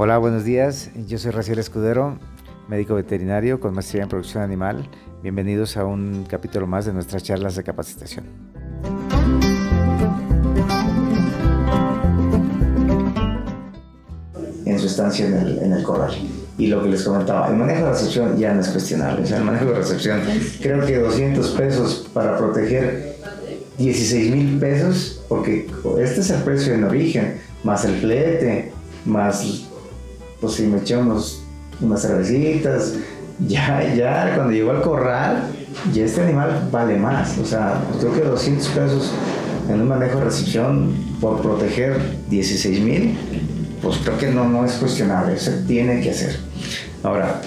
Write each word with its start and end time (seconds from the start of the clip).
Hola, 0.00 0.16
buenos 0.18 0.44
días. 0.44 0.90
Yo 1.08 1.18
soy 1.18 1.32
Raciel 1.32 1.58
Escudero, 1.58 2.20
médico 2.68 2.94
veterinario 2.94 3.58
con 3.58 3.74
maestría 3.74 4.04
en 4.04 4.08
producción 4.08 4.44
animal. 4.44 4.88
Bienvenidos 5.24 5.76
a 5.76 5.84
un 5.84 6.22
capítulo 6.22 6.68
más 6.68 6.86
de 6.86 6.92
nuestras 6.92 7.24
charlas 7.24 7.56
de 7.56 7.64
capacitación. 7.64 8.26
En 14.64 14.78
su 14.78 14.86
estancia 14.86 15.26
en 15.26 15.34
el, 15.34 15.58
en 15.58 15.72
el 15.72 15.82
corral. 15.82 16.12
Y 16.58 16.68
lo 16.68 16.80
que 16.80 16.90
les 16.90 17.02
comentaba, 17.02 17.48
el 17.48 17.56
manejo 17.56 17.86
de 17.86 17.90
recepción 17.90 18.38
ya 18.38 18.54
no 18.54 18.60
es 18.60 18.68
cuestionable. 18.68 19.24
O 19.24 19.26
sea, 19.26 19.38
el 19.38 19.44
manejo 19.44 19.64
de 19.64 19.74
recepción, 19.74 20.20
creo 20.62 20.86
que 20.86 20.96
200 21.00 21.48
pesos 21.56 22.08
para 22.14 22.38
proteger 22.38 23.16
16 23.78 24.32
mil 24.32 24.60
pesos, 24.60 25.24
porque 25.28 25.68
este 25.98 26.20
es 26.20 26.30
el 26.30 26.42
precio 26.42 26.72
en 26.72 26.84
origen, 26.84 27.40
más 27.64 27.84
el 27.84 27.96
flete, 27.96 28.70
más 29.04 29.67
pues 30.40 30.54
si 30.54 30.66
me 30.66 30.78
eché 30.78 30.96
unos, 30.96 31.42
unas 31.80 32.02
cervecitas, 32.02 32.94
ya, 33.46 33.94
ya 33.94 34.32
cuando 34.34 34.52
llegó 34.52 34.70
al 34.70 34.82
corral, 34.82 35.44
ya 35.92 36.04
este 36.04 36.22
animal 36.22 36.68
vale 36.70 36.96
más. 36.96 37.38
O 37.38 37.44
sea, 37.44 37.82
creo 38.00 38.12
que 38.14 38.20
200 38.20 38.68
pesos 38.68 39.12
en 39.68 39.80
un 39.80 39.88
manejo 39.88 40.18
de 40.18 40.24
recepción 40.24 40.94
por 41.20 41.40
proteger 41.40 42.00
16 42.30 42.80
mil, 42.80 43.16
pues 43.82 43.98
creo 43.98 44.18
que 44.18 44.30
no, 44.30 44.48
no 44.48 44.64
es 44.64 44.72
cuestionable, 44.72 45.38
se 45.38 45.62
tiene 45.62 46.00
que 46.00 46.10
hacer. 46.10 46.38
Ahora, 47.02 47.40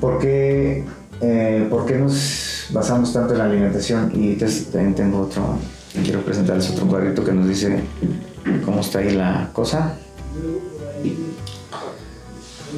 ¿por 0.00 0.18
qué, 0.18 0.84
eh, 1.20 1.66
¿por 1.70 1.86
qué 1.86 1.96
nos 1.96 2.66
basamos 2.70 3.12
tanto 3.12 3.32
en 3.32 3.38
la 3.38 3.44
alimentación? 3.44 4.10
Y 4.14 4.34
también 4.34 4.94
tengo 4.94 5.20
otro, 5.20 5.58
quiero 6.02 6.22
presentarles 6.22 6.70
otro 6.70 6.86
cuadrito 6.86 7.24
que 7.24 7.32
nos 7.32 7.48
dice 7.48 7.80
cómo 8.64 8.80
está 8.80 8.98
ahí 8.98 9.14
la 9.14 9.50
cosa. 9.52 9.94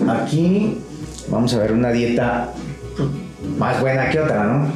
Aquí 0.08 0.78
vamos 1.28 1.54
a 1.54 1.58
ver 1.58 1.72
una 1.72 1.90
dieta 1.90 2.52
más 3.58 3.80
buena 3.80 4.10
que 4.10 4.20
otra, 4.20 4.44
¿no? 4.44 4.72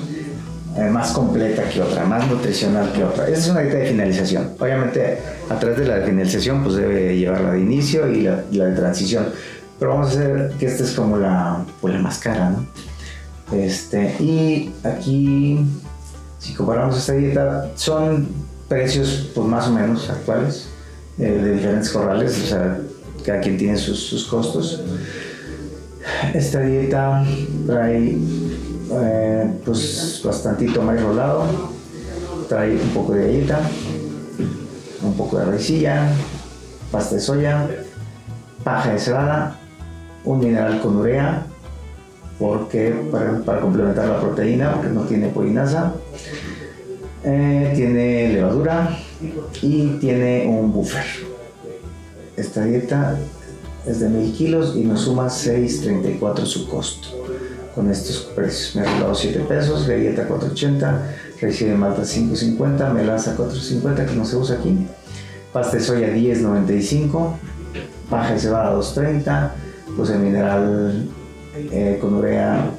Eh, 0.77 0.89
más 0.89 1.11
completa 1.11 1.69
que 1.69 1.83
otra, 1.83 2.05
más 2.05 2.29
nutricional 2.29 2.93
que 2.93 3.03
otra. 3.03 3.29
Esa 3.29 3.39
es 3.39 3.49
una 3.49 3.61
dieta 3.61 3.79
de 3.79 3.87
finalización. 3.89 4.51
Obviamente, 4.59 5.19
atrás 5.49 5.77
de 5.77 5.85
la 5.85 5.97
de 5.97 6.07
finalización, 6.07 6.63
pues 6.63 6.77
debe 6.77 7.17
llevar 7.17 7.41
la 7.41 7.53
de 7.53 7.61
inicio 7.61 8.11
y 8.11 8.23
la, 8.23 8.37
de 8.67 8.77
transición. 8.77 9.27
Pero 9.79 9.93
vamos 9.93 10.09
a 10.09 10.11
hacer 10.11 10.53
que 10.59 10.67
esta 10.67 10.85
es 10.85 10.93
como 10.93 11.17
la, 11.17 11.65
pues, 11.81 11.95
la 11.95 12.01
más 12.01 12.19
cara, 12.19 12.51
¿no? 12.51 12.67
Este, 13.57 14.15
y 14.21 14.73
aquí, 14.85 15.59
si 16.39 16.55
comparamos 16.55 16.97
esta 16.97 17.15
dieta, 17.15 17.71
son 17.75 18.29
precios 18.69 19.33
pues 19.35 19.49
más 19.49 19.67
o 19.67 19.73
menos 19.73 20.09
actuales 20.09 20.69
eh, 21.19 21.25
de 21.25 21.55
diferentes 21.55 21.91
corrales, 21.91 22.41
o 22.45 22.47
sea, 22.47 22.79
cada 23.25 23.41
quien 23.41 23.57
tiene 23.57 23.77
sus, 23.77 23.99
sus 23.99 24.25
costos. 24.25 24.83
Esta 26.35 26.61
dieta 26.61 27.25
trae 27.67 28.17
eh, 28.93 29.53
pues 29.65 30.21
bastantito 30.25 30.83
maíz 30.83 31.03
rolado, 31.03 31.45
trae 32.49 32.73
un 32.73 32.89
poco 32.91 33.13
de 33.13 33.27
galleta, 33.27 33.61
un 35.03 35.15
poco 35.15 35.39
de 35.39 35.45
raicilla, 35.45 36.09
pasta 36.91 37.15
de 37.15 37.21
soya, 37.21 37.69
paja 38.65 38.93
de 38.93 38.99
cebada, 38.99 39.57
un 40.25 40.41
mineral 40.41 40.81
con 40.81 40.97
urea, 40.97 41.47
porque 42.39 42.95
para, 43.45 43.61
complementar 43.61 44.09
la 44.09 44.21
proteína, 44.21 44.73
porque 44.75 44.89
no 44.89 45.03
tiene 45.03 45.29
polinasa, 45.29 45.95
eh, 47.23 47.73
tiene 47.77 48.33
levadura 48.33 48.99
y 49.63 49.99
tiene 49.99 50.47
un 50.49 50.73
buffer. 50.73 51.30
Esta 52.41 52.65
dieta 52.65 53.19
es 53.87 54.01
de 54.01 54.09
1000 54.09 54.33
kilos 54.33 54.75
y 54.75 54.85
nos 54.85 55.03
suma 55.03 55.27
6.34 55.27 56.47
su 56.47 56.67
costo. 56.67 57.09
Con 57.75 57.91
estos 57.91 58.31
precios 58.35 58.75
me 58.75 58.81
ha 58.81 58.85
regalado 58.85 59.15
7 59.15 59.41
pesos, 59.41 59.87
galleta 59.87 60.27
4.80, 60.27 61.01
recibe 61.39 61.75
malta 61.75 62.01
5.50, 62.01 62.93
melaza 62.95 63.37
4.50 63.37 64.07
que 64.07 64.15
no 64.15 64.25
se 64.25 64.37
usa 64.37 64.57
aquí, 64.57 64.75
pasta 65.53 65.77
de 65.77 65.83
soya 65.83 66.09
10.95, 66.09 67.35
paja 68.09 68.33
de 68.33 68.41
cebada 68.41 68.75
2.30, 68.75 69.51
pues 69.95 70.09
el 70.09 70.21
mineral 70.21 71.09
eh, 71.55 71.99
con 72.01 72.15
urea 72.15 72.71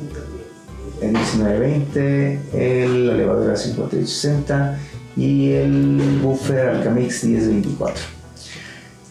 19.20, 1.02 2.40
el, 2.56 3.08
la 3.08 3.14
levadura 3.14 3.54
58.60 3.54 4.76
y 5.18 5.52
el 5.52 6.20
buffer 6.24 6.70
Alcamix 6.70 7.24
10.24 7.24 8.21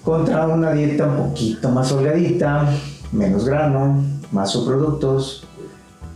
contra 0.04 0.46
una 0.46 0.72
dieta 0.72 1.06
un 1.06 1.16
poquito 1.28 1.68
más 1.70 1.92
holgadita, 1.92 2.68
menos 3.12 3.44
grano, 3.44 4.02
más 4.32 4.50
subproductos, 4.50 5.46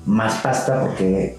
más 0.07 0.35
pasta 0.43 0.81
porque 0.81 1.39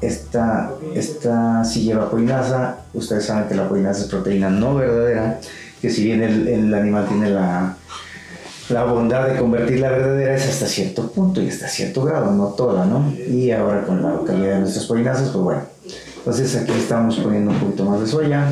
esta, 0.00 0.72
esta 0.94 1.64
sí 1.64 1.84
lleva 1.84 2.10
polinasa. 2.10 2.78
Ustedes 2.92 3.26
saben 3.26 3.48
que 3.48 3.54
la 3.54 3.68
polinasa 3.68 4.02
es 4.02 4.08
proteína 4.08 4.50
no 4.50 4.74
verdadera, 4.74 5.40
que 5.80 5.90
si 5.90 6.04
bien 6.04 6.22
el, 6.22 6.74
animal 6.74 7.06
tiene 7.08 7.30
la, 7.30 7.76
la 8.68 8.84
bondad 8.84 9.28
de 9.28 9.38
convertirla 9.38 9.90
verdadera 9.90 10.34
es 10.34 10.48
hasta 10.48 10.66
cierto 10.66 11.10
punto 11.10 11.40
y 11.40 11.48
hasta 11.48 11.68
cierto 11.68 12.04
grado, 12.04 12.30
no 12.32 12.48
toda, 12.48 12.84
¿no? 12.84 13.12
Y 13.12 13.50
ahora 13.50 13.84
con 13.84 14.02
la 14.02 14.20
calidad 14.26 14.54
de 14.54 14.60
nuestras 14.60 14.86
polinasas, 14.86 15.30
pues 15.30 15.44
bueno. 15.44 15.62
Entonces 16.18 16.56
aquí 16.56 16.72
estamos 16.72 17.16
poniendo 17.16 17.52
un 17.52 17.60
poquito 17.60 17.84
más 17.84 18.00
de 18.00 18.06
soya. 18.06 18.48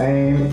Eh, 0.00 0.50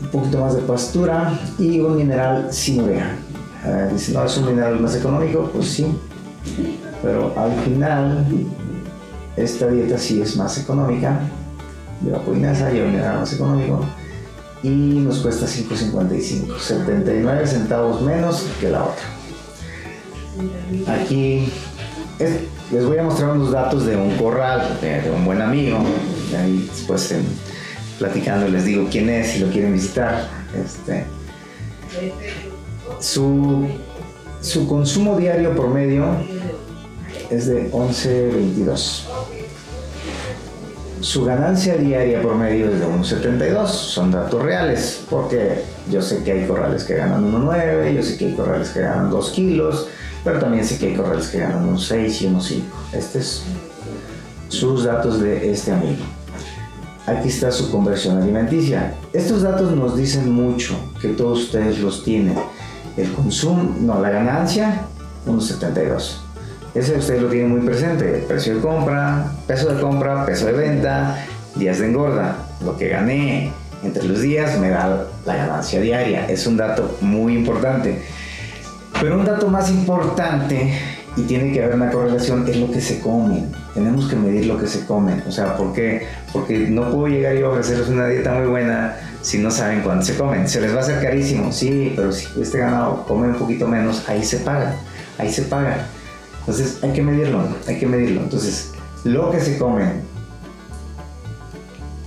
un 0.00 0.08
poquito 0.08 0.38
más 0.38 0.54
de 0.54 0.62
pastura 0.62 1.38
y 1.58 1.80
un 1.80 1.96
mineral 1.96 2.48
sin 2.52 2.82
urea. 2.82 3.16
Eh, 3.64 3.88
dice, 3.92 4.12
no, 4.12 4.24
es 4.24 4.36
un 4.36 4.46
mineral 4.46 4.78
más 4.78 4.94
económico, 4.94 5.50
pues 5.52 5.66
sí, 5.68 5.86
pero 7.02 7.34
al 7.36 7.52
final 7.64 8.24
esta 9.36 9.66
dieta 9.66 9.98
sí 9.98 10.22
es 10.22 10.36
más 10.36 10.56
económica, 10.58 11.18
lleva 12.04 12.20
polinasa, 12.20 12.70
lleva 12.70 12.88
mineral 12.88 13.18
más 13.18 13.32
económico 13.32 13.84
y 14.62 14.68
nos 14.68 15.18
cuesta 15.18 15.46
5.55, 15.46 16.58
79 16.58 17.46
centavos 17.46 18.02
menos 18.02 18.46
que 18.60 18.70
la 18.70 18.84
otra. 18.84 19.04
Aquí 20.94 21.52
les 22.70 22.86
voy 22.86 22.98
a 22.98 23.02
mostrar 23.02 23.30
unos 23.30 23.50
datos 23.50 23.86
de 23.86 23.96
un 23.96 24.16
corral, 24.16 24.78
de, 24.80 25.10
un 25.10 25.24
buen 25.24 25.40
amigo, 25.42 25.78
ahí 26.36 26.68
después 26.70 27.10
en, 27.10 27.24
platicando, 27.98 28.48
les 28.48 28.64
digo 28.64 28.88
quién 28.90 29.10
es, 29.10 29.32
si 29.32 29.40
lo 29.40 29.48
quieren 29.50 29.72
visitar. 29.72 30.28
Este, 30.54 31.04
su, 33.00 33.68
su 34.40 34.66
consumo 34.68 35.18
diario 35.18 35.54
promedio 35.54 36.06
es 37.30 37.46
de 37.46 37.70
11.22. 37.72 39.02
Su 41.00 41.24
ganancia 41.24 41.76
diaria 41.76 42.20
promedio 42.20 42.70
es 42.70 42.80
de 42.80 42.86
1.72. 42.86 43.66
Son 43.66 44.10
datos 44.10 44.42
reales, 44.42 45.04
porque 45.08 45.62
yo 45.90 46.02
sé 46.02 46.22
que 46.24 46.32
hay 46.32 46.46
corrales 46.46 46.84
que 46.84 46.94
ganan 46.94 47.32
1.9, 47.32 47.94
yo 47.94 48.02
sé 48.02 48.16
que 48.16 48.26
hay 48.26 48.34
corrales 48.34 48.70
que 48.70 48.80
ganan 48.80 49.10
2 49.10 49.30
kilos, 49.30 49.88
pero 50.24 50.40
también 50.40 50.64
sé 50.64 50.78
que 50.78 50.88
hay 50.88 50.94
corrales 50.96 51.28
que 51.28 51.38
ganan 51.38 51.76
1.6 51.76 52.22
y 52.22 52.26
1.5. 52.26 52.62
Este 52.92 53.18
es 53.20 53.42
sus 54.48 54.84
datos 54.84 55.20
de 55.20 55.52
este 55.52 55.72
amigo 55.72 56.17
aquí 57.08 57.28
está 57.28 57.50
su 57.50 57.70
conversión 57.70 58.20
alimenticia. 58.20 58.94
Estos 59.12 59.42
datos 59.42 59.72
nos 59.72 59.96
dicen 59.96 60.30
mucho, 60.30 60.74
que 61.00 61.08
todos 61.08 61.40
ustedes 61.40 61.80
los 61.80 62.04
tienen. 62.04 62.36
El 62.96 63.12
consumo, 63.12 63.76
no, 63.80 64.00
la 64.00 64.10
ganancia, 64.10 64.82
1.72. 65.26 66.18
Ese 66.74 66.96
ustedes 66.96 67.22
lo 67.22 67.28
tienen 67.28 67.50
muy 67.50 67.60
presente. 67.60 68.24
Precio 68.28 68.56
de 68.56 68.60
compra, 68.60 69.32
peso 69.46 69.72
de 69.72 69.80
compra, 69.80 70.26
peso 70.26 70.46
de 70.46 70.52
venta, 70.52 71.24
días 71.54 71.78
de 71.78 71.86
engorda. 71.86 72.36
Lo 72.64 72.76
que 72.76 72.88
gané 72.88 73.52
entre 73.82 74.04
los 74.04 74.20
días 74.20 74.58
me 74.58 74.70
da 74.70 75.06
la 75.24 75.36
ganancia 75.36 75.80
diaria. 75.80 76.26
Es 76.28 76.46
un 76.46 76.56
dato 76.56 76.98
muy 77.00 77.36
importante. 77.36 78.02
Pero 79.00 79.18
un 79.18 79.24
dato 79.24 79.48
más 79.48 79.70
importante 79.70 80.72
y 81.18 81.22
tiene 81.22 81.52
que 81.52 81.64
haber 81.64 81.74
una 81.74 81.90
correlación, 81.90 82.46
es 82.48 82.56
lo 82.58 82.70
que 82.70 82.80
se 82.80 83.00
come. 83.00 83.46
Tenemos 83.74 84.08
que 84.08 84.14
medir 84.14 84.46
lo 84.46 84.56
que 84.56 84.68
se 84.68 84.86
come. 84.86 85.20
O 85.26 85.32
sea, 85.32 85.56
¿por 85.56 85.72
qué? 85.72 86.06
Porque 86.32 86.58
no 86.70 86.92
puedo 86.92 87.08
llegar 87.08 87.34
yo 87.34 87.48
a 87.48 87.50
ofrecerles 87.50 87.88
una 87.88 88.06
dieta 88.06 88.34
muy 88.34 88.46
buena 88.46 88.96
si 89.20 89.38
no 89.38 89.50
saben 89.50 89.80
cuándo 89.80 90.04
se 90.04 90.16
comen. 90.16 90.48
Se 90.48 90.60
les 90.60 90.72
va 90.72 90.76
a 90.76 90.80
hacer 90.82 91.02
carísimo, 91.02 91.50
sí, 91.50 91.92
pero 91.96 92.12
si 92.12 92.28
este 92.40 92.58
ganado 92.58 93.04
come 93.08 93.26
un 93.28 93.34
poquito 93.34 93.66
menos, 93.66 94.08
ahí 94.08 94.22
se 94.22 94.36
paga. 94.38 94.76
Ahí 95.18 95.32
se 95.32 95.42
paga. 95.42 95.88
Entonces 96.40 96.78
hay 96.84 96.92
que 96.92 97.02
medirlo, 97.02 97.40
hay 97.66 97.78
que 97.80 97.86
medirlo. 97.86 98.20
Entonces, 98.20 98.70
lo 99.02 99.32
que 99.32 99.40
se 99.40 99.58
comen, 99.58 100.02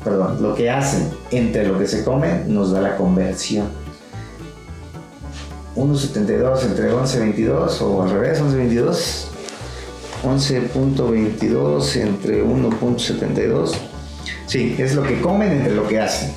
perdón, 0.06 0.42
lo 0.42 0.56
que 0.56 0.70
hacen 0.70 1.10
entre 1.32 1.68
lo 1.68 1.78
que 1.78 1.86
se 1.86 2.06
come 2.06 2.46
nos 2.48 2.72
da 2.72 2.80
la 2.80 2.96
conversión 2.96 3.81
1.72 5.76 6.66
entre 6.66 6.92
11.22 6.92 7.82
o 7.82 8.04
al 8.04 8.12
revés, 8.12 8.42
11.22. 8.42 9.28
11.22 10.24 11.96
entre 11.96 12.44
1.72 12.46 13.72
Sí, 14.52 14.76
es 14.78 14.96
lo 14.96 15.04
que 15.04 15.22
comen 15.22 15.52
entre 15.54 15.74
lo 15.74 15.88
que 15.88 16.00
hacen. 16.00 16.34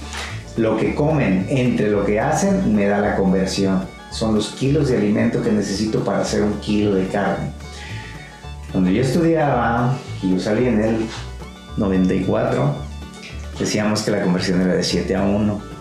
Lo 0.57 0.77
que 0.77 0.95
comen 0.95 1.47
entre 1.49 1.91
lo 1.91 2.07
que 2.07 2.21
hacen 2.21 2.75
me 2.75 2.87
da 2.87 3.01
la 3.01 3.17
conversión. 3.17 3.85
Son 4.13 4.37
los 4.37 4.51
kilos 4.51 4.89
de 4.89 4.99
alimento 4.99 5.43
que 5.43 5.51
necesito 5.51 6.05
para 6.05 6.21
hacer 6.21 6.43
un 6.43 6.61
kilo 6.61 6.95
de 6.95 7.09
carne. 7.09 7.51
Cuando 8.71 8.89
yo 8.91 9.03
estudiaba, 9.03 9.99
y 10.23 10.31
yo 10.31 10.39
salí 10.39 10.69
en 10.69 10.81
el 10.81 11.07
94, 11.77 12.73
decíamos 13.59 14.03
que 14.03 14.13
la 14.13 14.23
conversión 14.23 14.61
era 14.61 14.75
de 14.75 14.85
7 14.85 15.17
a 15.17 15.23
1. 15.23 15.74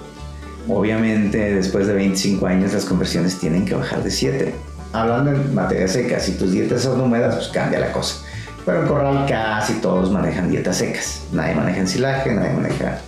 Obviamente, 0.68 1.56
después 1.56 1.88
de 1.88 1.94
25 1.94 2.46
años, 2.48 2.74
las 2.74 2.86
conversiones 2.86 3.38
tienen 3.40 3.66
que 3.66 3.76
bajar 3.76 4.04
de 4.04 4.12
7. 4.12 4.56
Hablando 4.94 5.32
en 5.32 5.54
materia 5.54 5.88
seca, 5.88 6.20
si 6.20 6.34
tus 6.34 6.52
dietas 6.52 6.84
son 6.84 7.02
húmedas, 7.02 7.36
pues 7.36 7.48
cambia 7.50 7.80
la 7.80 7.92
cosa. 7.92 8.24
Pero 8.66 8.82
en 8.82 8.88
Corral 8.88 9.26
casi 9.28 9.74
todos 9.76 10.12
manejan 10.12 10.50
dietas 10.50 10.78
secas. 10.78 11.24
Nadie 11.32 11.56
maneja 11.56 11.80
ensilaje, 11.80 12.32
nadie 12.34 12.54
maneja... 12.54 13.00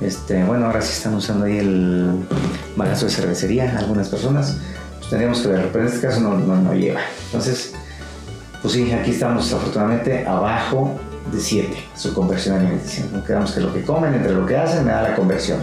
Este, 0.00 0.42
bueno, 0.44 0.66
ahora 0.66 0.82
sí 0.82 0.92
están 0.92 1.14
usando 1.14 1.46
ahí 1.46 1.58
el 1.58 2.26
bagazo 2.76 3.06
de 3.06 3.12
cervecería 3.12 3.78
algunas 3.78 4.08
personas. 4.08 4.58
Pues 4.98 5.08
tendríamos 5.08 5.40
que 5.40 5.48
ver, 5.48 5.68
pero 5.72 5.86
en 5.86 5.92
este 5.94 6.06
caso 6.06 6.20
no, 6.20 6.36
no, 6.36 6.56
no 6.56 6.74
lleva. 6.74 7.00
Entonces, 7.26 7.72
pues 8.60 8.74
sí, 8.74 8.92
aquí 8.92 9.12
estamos 9.12 9.50
afortunadamente 9.52 10.26
abajo 10.26 10.98
de 11.32 11.40
7, 11.40 11.74
su 11.96 12.12
conversión 12.12 12.56
alimenticia. 12.56 13.04
No 13.12 13.24
quedamos 13.24 13.52
que 13.52 13.60
lo 13.60 13.72
que 13.72 13.82
comen 13.82 14.14
entre 14.14 14.32
lo 14.32 14.44
que 14.44 14.56
hacen 14.56 14.84
me 14.84 14.90
da 14.90 15.02
la 15.02 15.14
conversión. 15.14 15.60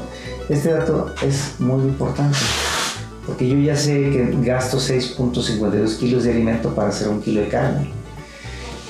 Este 0.52 0.74
dato 0.74 1.16
es 1.22 1.58
muy 1.60 1.82
importante 1.84 2.38
porque 3.26 3.48
yo 3.48 3.58
ya 3.58 3.74
sé 3.74 3.94
que 3.94 4.36
gasto 4.42 4.80
6.52 4.80 5.98
kilos 5.98 6.26
de 6.26 6.32
alimento 6.32 6.76
para 6.76 6.90
hacer 6.90 7.08
un 7.08 7.22
kilo 7.22 7.40
de 7.40 7.48
carne. 7.48 7.90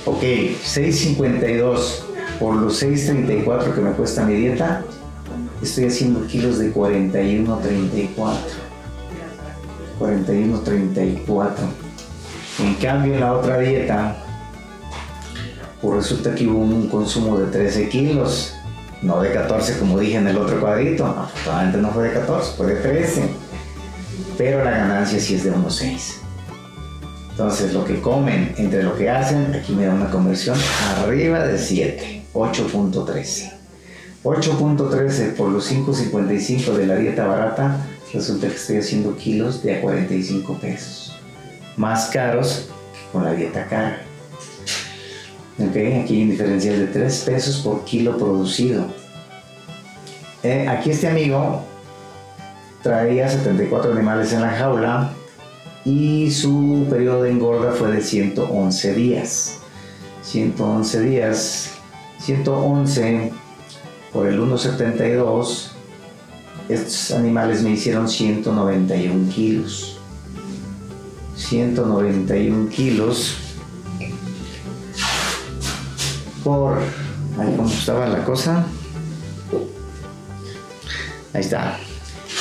Ok, 0.06 0.24
6.52 0.24 2.00
por 2.40 2.56
los 2.56 2.82
6.34 2.82 3.76
que 3.76 3.82
me 3.82 3.92
cuesta 3.92 4.26
mi 4.26 4.34
dieta, 4.34 4.84
estoy 5.62 5.86
haciendo 5.86 6.26
kilos 6.26 6.58
de 6.58 6.74
41.34. 6.74 8.10
41.34. 10.00 11.52
En 12.58 12.74
cambio, 12.74 13.14
en 13.14 13.20
la 13.20 13.34
otra 13.34 13.60
dieta, 13.60 14.18
pues 15.80 15.96
resulta 15.96 16.34
que 16.34 16.48
hubo 16.48 16.58
un 16.58 16.90
consumo 16.90 17.38
de 17.38 17.52
13 17.52 17.88
kilos, 17.88 18.56
no 19.02 19.22
de 19.22 19.32
14 19.32 19.80
como 19.80 20.00
dije 20.00 20.18
en 20.18 20.28
el 20.28 20.38
otro 20.38 20.60
cuadrito. 20.60 21.06
Afortunadamente 21.06 21.78
no 21.80 21.92
fue 21.92 22.10
de 22.10 22.14
14, 22.14 22.54
fue 22.56 22.68
de 22.68 22.76
13. 22.76 23.30
Pero 24.38 24.64
la 24.64 24.72
ganancia 24.72 25.20
sí 25.20 25.36
es 25.36 25.44
de 25.44 25.54
1.6. 25.54 26.22
Entonces, 27.32 27.74
lo 27.74 27.86
que 27.86 28.02
comen 28.02 28.54
entre 28.58 28.84
lo 28.84 28.96
que 28.96 29.10
hacen, 29.10 29.56
aquí 29.56 29.74
me 29.74 29.86
da 29.86 29.94
una 29.94 30.10
conversión 30.10 30.58
arriba 31.04 31.46
de 31.46 31.58
7, 31.58 32.24
8.13. 32.34 33.52
8.13 34.24 35.36
por 35.36 35.50
los 35.50 35.72
5.55 35.72 36.74
de 36.74 36.86
la 36.86 36.96
dieta 36.98 37.26
barata, 37.26 37.78
resulta 38.14 38.48
que 38.48 38.56
estoy 38.56 38.78
haciendo 38.78 39.16
kilos 39.16 39.64
de 39.64 39.78
a 39.78 39.82
45 39.82 40.60
pesos. 40.60 41.20
Más 41.78 42.10
caros 42.12 42.68
que 42.94 43.12
con 43.12 43.24
la 43.24 43.34
dieta 43.34 43.66
cara. 43.66 44.11
Ok, 45.60 45.76
aquí 45.76 46.16
hay 46.16 46.24
un 46.24 46.30
diferencial 46.32 46.80
de 46.80 46.88
3 46.88 47.24
pesos 47.26 47.58
por 47.60 47.84
kilo 47.84 48.18
producido. 48.18 48.86
Eh, 50.44 50.68
aquí 50.68 50.92
este 50.92 51.08
amigo 51.08 51.62
traía 52.82 53.30
74 53.30 53.92
animales 53.92 54.34
en 54.34 54.42
la 54.42 54.50
jaula 54.50 55.14
y 55.86 56.32
su 56.32 56.88
periodo 56.90 57.24
de 57.24 57.32
engorda 57.32 57.74
fue 57.74 57.92
de 57.92 58.02
111 58.02 58.94
días. 58.94 59.58
111 60.24 61.02
días, 61.02 61.72
111 62.20 63.32
por 64.14 64.28
el 64.28 64.40
1,72, 64.40 65.72
estos 66.70 67.12
animales 67.12 67.62
me 67.64 67.72
hicieron 67.72 68.08
191 68.08 69.30
kilos. 69.32 70.00
191 71.36 72.70
kilos 72.70 73.41
por... 76.44 76.78
Ahí 77.38 77.54
cómo 77.56 77.70
estaba 77.70 78.08
la 78.08 78.24
cosa. 78.24 78.66
Ahí 81.34 81.42
está. 81.42 81.78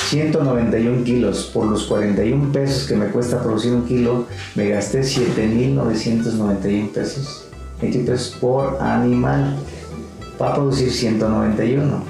191 0.09 1.03
kilos. 1.03 1.49
Por 1.53 1.67
los 1.67 1.83
41 1.85 2.51
pesos 2.51 2.87
que 2.87 2.95
me 2.95 3.07
cuesta 3.07 3.41
producir 3.41 3.71
un 3.71 3.85
kilo, 3.85 4.25
me 4.55 4.69
gasté 4.69 5.01
7.991 5.01 6.91
pesos. 6.91 7.47
20 7.81 7.99
pesos 7.99 8.37
por 8.39 8.81
animal 8.81 9.57
para 10.37 10.55
producir 10.55 10.91
191. 10.91 12.03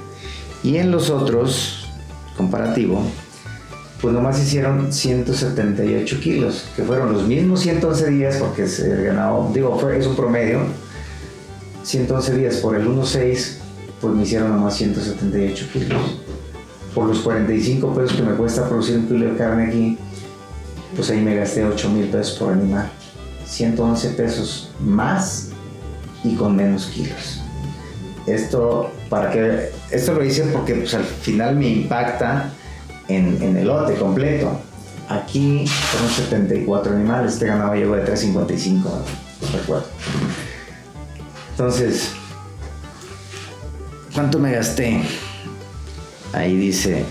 Y 0.64 0.76
en 0.76 0.90
los 0.90 1.10
otros, 1.10 1.86
comparativo, 2.36 3.02
pues 4.00 4.14
nomás 4.14 4.42
hicieron 4.42 4.92
178 4.92 6.20
kilos, 6.20 6.64
que 6.74 6.82
fueron 6.82 7.12
los 7.12 7.26
mismos 7.26 7.60
111 7.60 8.10
días, 8.10 8.36
porque 8.36 8.66
se 8.66 9.04
ganó, 9.04 9.50
digo, 9.54 9.78
fue, 9.78 9.98
es 9.98 10.06
un 10.06 10.16
promedio. 10.16 10.60
111 11.82 12.36
días 12.36 12.56
por 12.56 12.76
el 12.76 12.86
1.6, 12.86 13.56
pues 14.00 14.14
me 14.14 14.22
hicieron 14.22 14.50
nomás 14.50 14.76
178 14.76 15.66
kilos 15.72 16.00
por 16.94 17.06
los 17.06 17.20
45 17.20 17.94
pesos 17.94 18.16
que 18.16 18.22
me 18.22 18.34
cuesta 18.34 18.68
producir 18.68 18.98
un 18.98 19.06
kilo 19.06 19.30
de 19.30 19.36
carne 19.36 19.66
aquí, 19.66 19.98
pues 20.94 21.10
ahí 21.10 21.20
me 21.20 21.34
gasté 21.34 21.64
8 21.64 21.88
mil 21.90 22.06
pesos 22.08 22.38
por 22.38 22.52
animal. 22.52 22.90
111 23.46 24.10
pesos 24.10 24.70
más 24.80 25.50
y 26.24 26.34
con 26.34 26.56
menos 26.56 26.86
kilos. 26.86 27.40
Esto, 28.26 28.90
para 29.08 29.30
que, 29.30 29.70
esto 29.90 30.14
lo 30.14 30.24
hice 30.24 30.44
porque 30.44 30.74
pues, 30.74 30.94
al 30.94 31.04
final 31.04 31.56
me 31.56 31.68
impacta 31.68 32.50
en, 33.08 33.42
en 33.42 33.56
el 33.56 33.66
lote 33.66 33.94
completo. 33.94 34.60
Aquí 35.08 35.66
fueron 35.66 36.10
74 36.10 36.94
animales, 36.94 37.34
este 37.34 37.46
ganado 37.46 37.74
llegó 37.74 37.96
de 37.96 38.04
3.55, 38.04 38.82
recuerdo. 39.52 39.86
Entonces, 41.52 42.12
¿cuánto 44.14 44.38
me 44.38 44.52
gasté? 44.52 45.02
Ahí 46.32 46.56
dice 46.56 47.04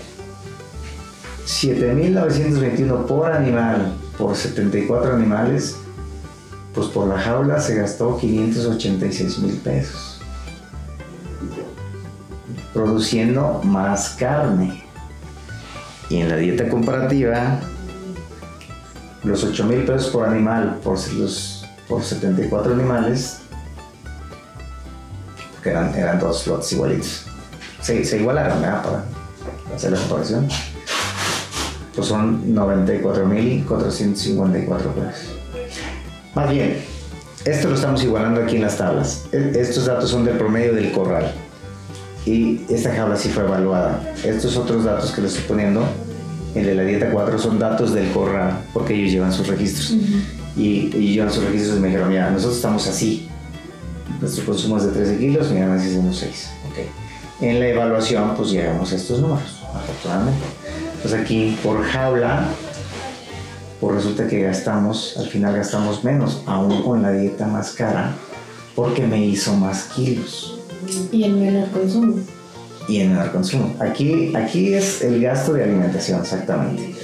7.921 1.46 3.06
por 3.06 3.30
animal, 3.30 3.94
por 4.18 4.34
74 4.34 5.14
animales, 5.14 5.76
pues 6.74 6.88
por 6.88 7.06
la 7.06 7.18
jaula 7.18 7.60
se 7.60 7.76
gastó 7.76 8.18
586 8.18 9.38
mil 9.38 9.56
pesos. 9.58 10.20
Produciendo 12.74 13.60
más 13.62 14.10
carne. 14.10 14.82
Y 16.10 16.16
en 16.16 16.28
la 16.28 16.36
dieta 16.36 16.68
comparativa, 16.68 17.60
los 19.22 19.44
8 19.44 19.64
mil 19.66 19.84
pesos 19.84 20.08
por 20.08 20.26
animal 20.26 20.80
por, 20.82 20.98
los, 21.12 21.64
por 21.88 22.02
74 22.02 22.72
animales, 22.72 23.41
que 25.62 25.70
eran, 25.70 25.94
eran 25.94 26.18
dos 26.18 26.46
lotes 26.46 26.72
igualitos 26.72 27.26
se, 27.82 28.04
se 28.04 28.18
igualaron, 28.18 28.60
¿verdad? 28.62 28.82
Para 28.82 29.04
hacer 29.74 29.90
la 29.92 29.98
comparación. 29.98 30.48
Pues 31.94 32.08
son 32.08 32.54
94.454 32.54 34.94
pesos. 34.94 35.36
Más 36.34 36.50
bien, 36.50 36.78
esto 37.44 37.68
lo 37.68 37.74
estamos 37.74 38.02
igualando 38.02 38.42
aquí 38.42 38.56
en 38.56 38.62
las 38.62 38.78
tablas. 38.78 39.26
E, 39.32 39.52
estos 39.56 39.84
datos 39.86 40.08
son 40.08 40.24
del 40.24 40.38
promedio 40.38 40.72
del 40.72 40.90
corral. 40.92 41.34
Y 42.24 42.64
esta 42.72 42.94
jaula 42.94 43.16
sí 43.16 43.28
fue 43.28 43.42
evaluada. 43.42 44.14
Estos 44.24 44.56
otros 44.56 44.84
datos 44.84 45.10
que 45.10 45.20
le 45.20 45.26
estoy 45.26 45.42
poniendo, 45.42 45.84
el 46.54 46.64
de 46.64 46.76
la 46.76 46.84
dieta 46.84 47.10
4, 47.10 47.38
son 47.38 47.58
datos 47.58 47.92
del 47.92 48.10
corral, 48.12 48.64
porque 48.72 48.94
ellos 48.94 49.10
llevan 49.10 49.32
sus 49.32 49.48
registros. 49.48 49.90
y, 50.56 50.96
y, 50.96 51.14
llevan 51.14 51.32
sus 51.32 51.44
registros 51.44 51.78
y 51.78 51.80
me 51.80 51.88
dijeron, 51.88 52.08
mira, 52.08 52.30
nosotros 52.30 52.54
estamos 52.56 52.86
así. 52.86 53.28
Nuestro 54.22 54.46
consumo 54.46 54.78
es 54.78 54.84
de 54.84 54.92
13 54.92 55.18
kilos, 55.18 55.50
mi 55.50 55.60
ganancia 55.60 55.88
es 55.88 55.94
de 55.94 56.00
unos 56.00 56.16
6. 56.16 56.50
Okay 56.70 56.86
en 57.42 57.58
la 57.58 57.68
evaluación 57.68 58.34
pues 58.36 58.50
llegamos 58.50 58.92
a 58.92 58.96
estos 58.96 59.20
números, 59.20 59.60
afortunadamente. 59.74 60.44
Pues 61.02 61.12
aquí 61.12 61.58
por 61.62 61.82
jaula, 61.82 62.46
pues 63.80 63.96
resulta 63.96 64.28
que 64.28 64.42
gastamos, 64.42 65.16
al 65.18 65.26
final 65.26 65.56
gastamos 65.56 66.04
menos, 66.04 66.42
aún 66.46 66.82
con 66.82 67.02
la 67.02 67.10
dieta 67.10 67.46
más 67.46 67.72
cara, 67.72 68.14
porque 68.76 69.06
me 69.06 69.24
hizo 69.26 69.54
más 69.54 69.84
kilos. 69.94 70.60
Y 71.10 71.24
en 71.24 71.40
menor 71.40 71.68
consumo. 71.70 72.14
Y 72.88 73.00
en 73.00 73.10
menor 73.10 73.32
consumo. 73.32 73.74
Aquí, 73.80 74.34
aquí 74.36 74.74
es 74.74 75.02
el 75.02 75.20
gasto 75.20 75.54
de 75.54 75.64
alimentación, 75.64 76.20
exactamente. 76.20 76.94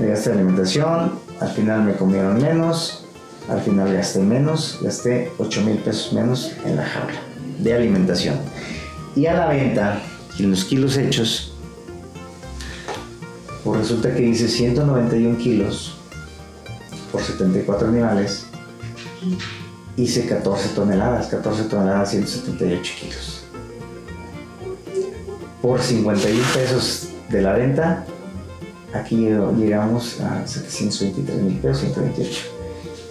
El 0.00 0.08
gasto 0.08 0.30
de 0.30 0.36
alimentación, 0.36 1.12
al 1.40 1.50
final 1.50 1.82
me 1.82 1.94
comieron 1.94 2.40
menos, 2.40 3.01
al 3.48 3.60
final 3.60 3.92
gasté 3.92 4.20
menos, 4.20 4.78
gasté 4.82 5.30
8 5.38 5.62
mil 5.62 5.76
pesos 5.78 6.12
menos 6.12 6.52
en 6.64 6.76
la 6.76 6.84
jaula 6.84 7.20
de 7.58 7.74
alimentación. 7.74 8.36
Y 9.14 9.26
a 9.26 9.34
la 9.34 9.48
venta, 9.48 10.00
en 10.38 10.50
los 10.50 10.64
kilos 10.64 10.96
hechos, 10.96 11.52
pues 13.64 13.80
resulta 13.80 14.14
que 14.14 14.22
dice 14.22 14.48
191 14.48 15.38
kilos 15.38 15.96
por 17.10 17.22
74 17.22 17.88
animales, 17.88 18.46
hice 19.96 20.26
14 20.26 20.70
toneladas, 20.70 21.26
14 21.26 21.64
toneladas, 21.64 22.10
178 22.10 22.92
kilos. 23.00 23.38
por 25.60 25.80
51 25.80 26.42
pesos 26.54 27.10
de 27.28 27.40
la 27.40 27.52
venta, 27.52 28.04
aquí 28.92 29.16
llegamos 29.16 30.20
a 30.20 30.44
723 30.44 31.40
mil 31.40 31.58
pesos, 31.58 31.82
128. 31.82 32.61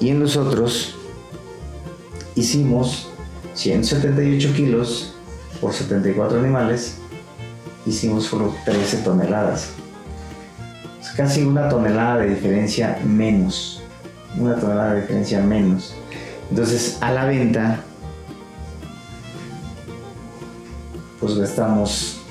Y 0.01 0.09
en 0.09 0.19
los 0.19 0.35
otros 0.35 0.95
hicimos 2.35 3.07
178 3.53 4.53
kilos 4.55 5.13
por 5.61 5.73
74 5.73 6.39
animales, 6.39 6.95
hicimos 7.85 8.25
solo 8.25 8.55
13 8.65 8.97
toneladas. 8.97 9.69
casi 11.15 11.43
una 11.43 11.69
tonelada 11.69 12.17
de 12.17 12.29
diferencia 12.29 12.99
menos. 13.05 13.83
Una 14.39 14.55
tonelada 14.55 14.93
de 14.95 15.01
diferencia 15.01 15.39
menos. 15.39 15.93
Entonces 16.49 16.97
a 17.01 17.11
la 17.11 17.25
venta, 17.25 17.83
pues 21.19 21.37
gastamos 21.37 22.21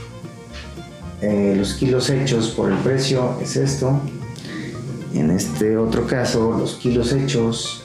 eh, 1.20 1.54
los 1.56 1.74
kilos 1.74 2.10
hechos 2.10 2.48
por 2.48 2.72
el 2.72 2.78
precio, 2.78 3.38
es 3.40 3.54
esto. 3.54 4.00
En 5.14 5.30
este 5.30 5.76
otro 5.76 6.06
caso, 6.06 6.56
los 6.56 6.74
kilos 6.74 7.12
hechos 7.12 7.84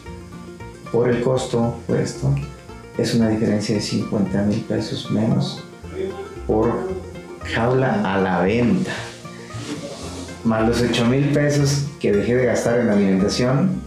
por 0.91 1.09
el 1.09 1.21
costo 1.21 1.75
fue 1.87 2.03
esto. 2.03 2.33
Es 2.97 3.13
una 3.15 3.29
diferencia 3.29 3.75
de 3.75 3.81
50 3.81 4.43
mil 4.43 4.61
pesos 4.61 5.09
menos 5.11 5.63
por 6.47 6.71
jaula 7.53 8.13
a 8.13 8.19
la 8.19 8.41
venta. 8.41 8.91
Más 10.43 10.67
los 10.67 10.81
8 10.81 11.05
mil 11.05 11.29
pesos 11.33 11.85
que 11.99 12.11
dejé 12.11 12.35
de 12.35 12.45
gastar 12.45 12.79
en 12.79 12.89
alimentación, 12.89 13.81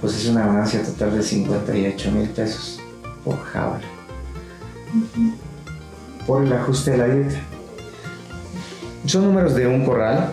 pues 0.00 0.16
es 0.16 0.26
una 0.26 0.46
ganancia 0.46 0.82
total 0.82 1.16
de 1.16 1.22
58 1.22 2.10
mil 2.10 2.28
pesos 2.30 2.80
por 3.24 3.40
jaula. 3.44 3.80
Por 6.26 6.44
el 6.44 6.52
ajuste 6.52 6.92
de 6.92 6.98
la 6.98 7.06
dieta. 7.06 7.40
Son 9.06 9.24
números 9.24 9.54
de 9.54 9.66
un 9.66 9.84
corral. 9.84 10.32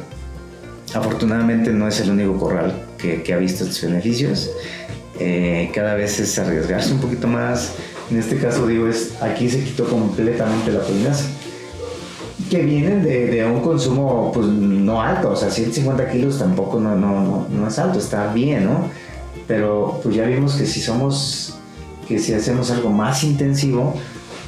Afortunadamente 0.94 1.72
no 1.72 1.88
es 1.88 2.00
el 2.02 2.12
único 2.12 2.38
corral 2.38 2.74
que, 2.98 3.34
ha 3.34 3.38
visto 3.38 3.64
estos 3.64 3.82
beneficios. 3.82 4.52
Eh, 5.20 5.72
cada 5.74 5.96
vez 5.96 6.20
es 6.20 6.38
arriesgarse 6.38 6.94
un 6.94 7.00
poquito 7.00 7.28
más. 7.28 7.74
En 8.10 8.18
este 8.18 8.38
caso, 8.38 8.68
digo, 8.68 8.88
es 8.88 9.14
aquí 9.22 9.50
se 9.50 9.64
quitó 9.64 9.86
completamente 9.86 10.72
la 10.72 10.82
polinaza. 10.82 11.26
Que 12.50 12.64
vienen 12.64 13.04
de, 13.04 13.46
un 13.46 13.62
consumo 13.62 14.32
pues 14.34 14.48
no 14.48 15.02
alto, 15.02 15.30
o 15.30 15.36
sea, 15.38 15.50
150 15.50 16.10
kilos 16.10 16.40
tampoco 16.40 16.80
no, 16.82 16.98
no, 16.98 17.48
no, 17.50 17.68
es 17.68 17.80
alto, 17.80 18.00
está 18.00 18.34
bien, 18.34 18.66
¿no? 18.66 18.90
Pero 19.48 20.02
pues 20.04 20.16
ya 20.16 20.26
vimos 20.26 20.56
que 20.56 20.66
si 20.66 20.82
somos, 20.82 21.56
que 22.08 22.20
si 22.20 22.34
hacemos 22.34 22.70
algo 22.72 22.90
más 22.90 23.24
intensivo, 23.24 23.96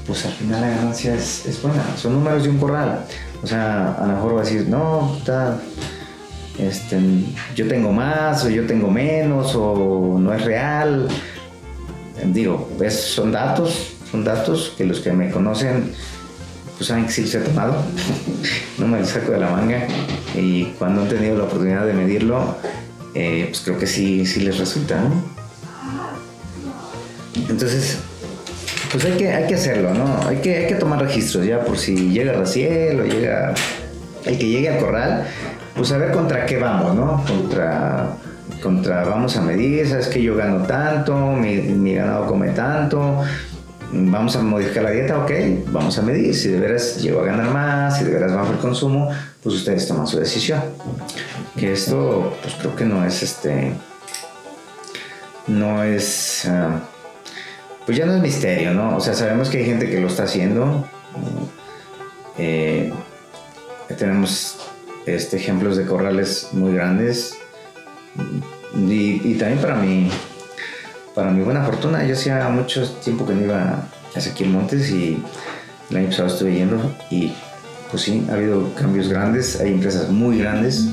pues 0.06 0.26
al 0.26 0.34
final 0.34 0.60
la 0.60 0.70
ganancia 0.70 1.16
es, 1.16 1.46
es 1.46 1.62
buena. 1.62 1.82
Son 1.96 2.14
números 2.14 2.44
de 2.44 2.50
un 2.50 2.58
corral. 2.58 3.06
O 3.42 3.48
sea, 3.48 3.94
a 3.94 4.08
lo 4.08 4.14
mejor 4.14 4.36
va 4.36 4.42
a 4.42 4.44
decir, 4.44 4.68
no, 4.68 5.16
está, 5.18 5.62
este, 6.60 7.00
yo 7.56 7.68
tengo 7.68 7.92
más 7.92 8.46
o 8.46 8.50
yo 8.50 8.66
tengo 8.66 8.90
menos 8.90 9.56
o 9.56 10.18
no 10.20 10.34
es 10.34 10.44
real. 10.44 11.08
Digo, 12.26 12.70
pues 12.78 12.94
son 12.94 13.32
datos, 13.32 13.94
son 14.10 14.24
datos 14.24 14.74
que 14.78 14.86
los 14.86 15.00
que 15.00 15.12
me 15.12 15.30
conocen 15.30 15.94
pues 16.78 16.88
saben 16.88 17.06
que 17.06 17.12
sí 17.12 17.22
los 17.22 17.36
he 17.36 17.40
tomado, 17.40 17.76
no 18.78 18.88
me 18.88 19.00
los 19.00 19.10
saco 19.10 19.32
de 19.32 19.40
la 19.40 19.50
manga 19.50 19.88
y 20.36 20.66
cuando 20.80 21.04
han 21.04 21.10
tenido 21.10 21.38
la 21.38 21.44
oportunidad 21.44 21.86
de 21.86 21.94
medirlo, 21.94 22.58
eh, 23.14 23.48
pues 23.50 23.62
creo 23.62 23.78
que 23.78 23.88
sí, 23.88 24.26
sí 24.26 24.42
les 24.42 24.58
resulta. 24.58 25.00
Entonces, 27.50 27.98
pues 28.92 29.06
hay 29.06 29.14
que, 29.14 29.32
hay 29.32 29.48
que 29.48 29.56
hacerlo, 29.56 29.94
¿no? 29.94 30.28
Hay 30.28 30.38
que, 30.38 30.56
hay 30.56 30.68
que 30.68 30.76
tomar 30.76 31.02
registros 31.02 31.46
ya 31.46 31.64
por 31.64 31.78
si 31.78 32.10
llega 32.10 32.34
Raciel 32.34 33.00
o 33.00 33.06
llega 33.06 33.54
el 34.26 34.38
que 34.38 34.48
llegue 34.48 34.70
al 34.70 34.80
corral, 34.80 35.28
pues 35.76 35.92
a 35.92 35.98
ver 35.98 36.12
contra 36.12 36.46
qué 36.46 36.58
vamos, 36.58 36.96
¿no? 36.96 37.24
Contra, 37.26 38.10
contra 38.62 39.04
vamos 39.06 39.36
a 39.38 39.42
medir, 39.42 39.88
sabes 39.88 40.08
que 40.08 40.22
yo 40.22 40.36
gano 40.36 40.66
tanto, 40.66 41.16
mi, 41.16 41.96
ganado 41.96 42.28
come 42.28 42.50
tanto, 42.50 43.22
vamos 43.92 44.36
a 44.36 44.42
modificar 44.42 44.84
la 44.84 44.92
dieta, 44.92 45.20
ok, 45.20 45.32
vamos 45.68 45.98
a 45.98 46.02
medir, 46.02 46.36
si 46.36 46.50
de 46.50 46.60
veras 46.60 47.02
llego 47.02 47.22
a 47.22 47.26
ganar 47.26 47.52
más, 47.52 47.98
si 47.98 48.04
de 48.04 48.12
veras 48.12 48.34
bajo 48.34 48.52
el 48.52 48.60
consumo, 48.60 49.10
pues 49.42 49.56
ustedes 49.56 49.88
toman 49.88 50.08
su 50.08 50.20
decisión. 50.20 50.62
Que 51.58 51.74
esto, 51.74 52.36
pues 52.42 52.56
creo 52.56 52.76
que 52.76 52.86
no 52.86 53.06
es 53.06 53.22
este, 53.22 53.74
no 55.48 55.84
es... 55.84 56.46
Ah, 56.46 56.80
pues 57.86 57.98
ya 57.98 58.06
no 58.06 58.16
es 58.16 58.22
misterio, 58.22 58.74
¿no? 58.74 58.96
O 58.96 59.02
sea, 59.02 59.14
sabemos 59.14 59.50
que 59.50 59.58
hay 59.58 59.66
gente 59.66 59.90
que 59.90 60.00
lo 60.00 60.08
está 60.08 60.24
haciendo. 60.24 60.88
Eh, 62.38 62.94
tenemos 63.98 64.58
este, 65.06 65.38
ejemplos 65.38 65.78
de 65.78 65.86
corrales 65.86 66.50
muy 66.54 66.74
grandes. 66.74 67.38
Y, 68.76 69.36
también 69.36 69.60
para 69.60 69.76
mi, 69.76 70.10
para 71.16 71.32
mi 71.32 71.44
buena 71.44 71.64
fortuna, 71.64 72.06
yo 72.06 72.14
hacía 72.14 72.48
mucho 72.50 72.90
tiempo 73.04 73.26
que 73.26 73.34
no 73.34 73.42
iba 73.42 73.88
a 74.16 74.20
Ezequiel 74.20 74.50
Montes 74.50 74.90
y 74.90 75.22
el 75.90 75.98
año 75.98 76.08
pasado 76.08 76.28
estuve 76.28 76.56
yendo 76.56 76.96
y 77.10 77.34
pues 77.92 78.04
sí, 78.04 78.26
ha 78.30 78.34
habido 78.34 78.74
cambios 78.74 79.10
grandes, 79.10 79.60
hay 79.60 79.74
empresas 79.74 80.10
muy 80.10 80.40
grandes 80.40 80.90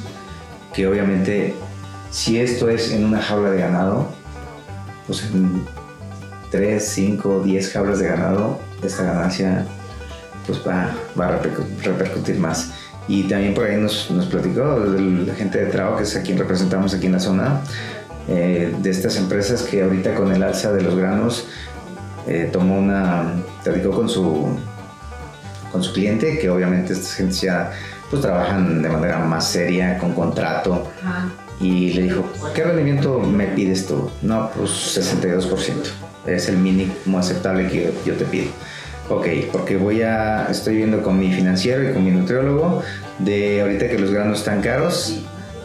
que 0.74 0.86
obviamente 0.86 1.54
si 2.10 2.38
esto 2.38 2.68
es 2.68 2.92
en 2.92 3.04
una 3.04 3.22
jaula 3.22 3.50
de 3.50 3.58
ganado, 3.58 4.12
pues 5.06 5.24
en 5.32 5.64
3, 6.50 6.84
5, 6.84 7.42
10 7.44 7.68
cabras 7.70 8.00
de 8.00 8.08
ganado, 8.08 8.60
esta 8.82 9.04
ganancia 9.04 9.64
pues 10.46 10.60
va, 10.66 10.94
va 11.18 11.28
a 11.28 11.38
repercutir 11.38 12.38
más. 12.38 12.72
Y 13.10 13.24
también 13.24 13.54
por 13.54 13.64
ahí 13.64 13.76
nos, 13.76 14.08
nos 14.12 14.26
platicó 14.26 14.62
la 14.62 15.34
gente 15.34 15.58
de 15.58 15.66
trabajo, 15.66 15.96
que 15.96 16.04
es 16.04 16.14
a 16.14 16.22
quien 16.22 16.38
representamos 16.38 16.94
aquí 16.94 17.06
en 17.06 17.12
la 17.12 17.18
zona, 17.18 17.60
eh, 18.28 18.72
de 18.80 18.88
estas 18.88 19.16
empresas 19.16 19.64
que 19.64 19.82
ahorita 19.82 20.14
con 20.14 20.30
el 20.32 20.40
alza 20.44 20.72
de 20.72 20.82
los 20.82 20.94
granos 20.94 21.48
eh, 22.28 22.48
tomó 22.52 22.78
una, 22.78 23.34
platicó 23.64 23.90
con 23.90 24.08
su, 24.08 24.56
con 25.72 25.82
su 25.82 25.92
cliente, 25.92 26.38
que 26.38 26.48
obviamente 26.50 26.92
estas 26.92 27.14
gentes 27.14 27.40
ya 27.40 27.72
pues 28.10 28.22
trabajan 28.22 28.80
de 28.80 28.88
manera 28.88 29.18
más 29.18 29.50
seria, 29.50 29.98
con 29.98 30.14
contrato. 30.14 30.88
Y 31.60 31.92
le 31.94 32.02
dijo, 32.02 32.24
¿qué 32.54 32.62
rendimiento 32.62 33.18
me 33.18 33.48
pides 33.48 33.88
tú? 33.88 34.08
No, 34.22 34.52
pues 34.56 34.70
62% 34.70 35.72
es 36.28 36.48
el 36.48 36.58
mínimo 36.58 37.18
aceptable 37.18 37.66
que 37.66 37.92
yo 38.06 38.14
te 38.14 38.24
pido. 38.24 38.52
Ok, 39.10 39.26
porque 39.50 39.76
voy 39.76 40.02
a, 40.02 40.46
estoy 40.48 40.76
viendo 40.76 41.02
con 41.02 41.18
mi 41.18 41.32
financiero 41.32 41.82
y 41.82 41.92
con 41.92 42.04
mi 42.04 42.12
nutriólogo 42.12 42.80
de 43.18 43.60
ahorita 43.60 43.88
que 43.88 43.98
los 43.98 44.12
granos 44.12 44.38
están 44.38 44.62
caros, 44.62 45.18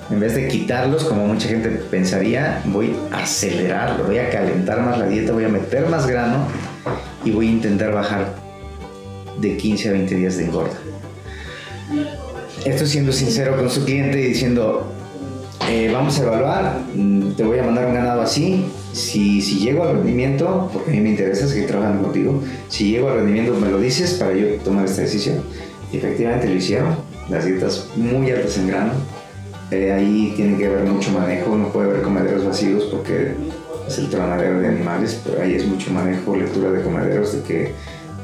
en 0.09 0.19
vez 0.19 0.33
de 0.33 0.47
quitarlos 0.47 1.03
como 1.03 1.27
mucha 1.27 1.47
gente 1.47 1.69
pensaría, 1.69 2.63
voy 2.65 2.95
a 3.11 3.19
acelerarlo, 3.19 4.05
voy 4.05 4.17
a 4.17 4.31
calentar 4.31 4.81
más 4.81 4.97
la 4.97 5.05
dieta, 5.05 5.31
voy 5.31 5.43
a 5.43 5.49
meter 5.49 5.87
más 5.89 6.07
grano 6.07 6.47
y 7.23 7.29
voy 7.29 7.49
a 7.49 7.51
intentar 7.51 7.93
bajar 7.93 8.33
de 9.39 9.55
15 9.57 9.89
a 9.89 9.91
20 9.91 10.15
días 10.15 10.37
de 10.37 10.45
engorda. 10.45 10.77
Esto 12.65 12.87
siendo 12.87 13.11
sincero 13.11 13.55
con 13.57 13.69
su 13.69 13.85
cliente 13.85 14.19
y 14.21 14.25
diciendo, 14.25 14.91
eh, 15.69 15.89
vamos 15.91 16.19
a 16.19 16.23
evaluar, 16.23 16.79
mm, 16.93 17.31
te 17.31 17.43
voy 17.43 17.57
a 17.57 17.63
mandar 17.63 17.87
un 17.87 17.95
ganado 17.95 18.21
así, 18.21 18.65
si, 18.93 19.41
si 19.41 19.59
llego 19.59 19.83
al 19.83 19.95
rendimiento, 19.95 20.69
porque 20.71 20.91
a 20.91 20.93
mí 20.93 21.01
me 21.01 21.09
interesa 21.09 21.47
seguir 21.47 21.67
trabajando 21.67 22.03
contigo, 22.03 22.41
si 22.69 22.91
llego 22.91 23.09
al 23.09 23.17
rendimiento 23.17 23.53
me 23.59 23.69
lo 23.69 23.79
dices 23.79 24.13
para 24.13 24.33
yo 24.33 24.47
tomar 24.63 24.85
esta 24.85 25.01
decisión. 25.01 25.41
Y 25.91 25.97
efectivamente 25.97 26.47
lo 26.47 26.55
hicieron, 26.55 26.95
las 27.29 27.45
dietas 27.45 27.87
muy 27.95 28.29
altas 28.29 28.57
en 28.57 28.67
grano, 28.67 28.91
eh, 29.71 29.91
ahí 29.91 30.33
tiene 30.35 30.57
que 30.57 30.67
haber 30.67 30.83
mucho 30.83 31.11
manejo, 31.11 31.55
no 31.55 31.69
puede 31.69 31.89
haber 31.89 32.01
comederos 32.03 32.45
vacíos 32.45 32.83
porque 32.91 33.33
es 33.87 33.97
el 33.97 34.09
tronadero 34.09 34.59
de 34.59 34.67
animales, 34.67 35.19
pero 35.25 35.41
ahí 35.41 35.55
es 35.55 35.65
mucho 35.65 35.91
manejo, 35.91 36.35
lectura 36.35 36.71
de 36.71 36.83
comederos, 36.83 37.33
de 37.33 37.41
que 37.41 37.71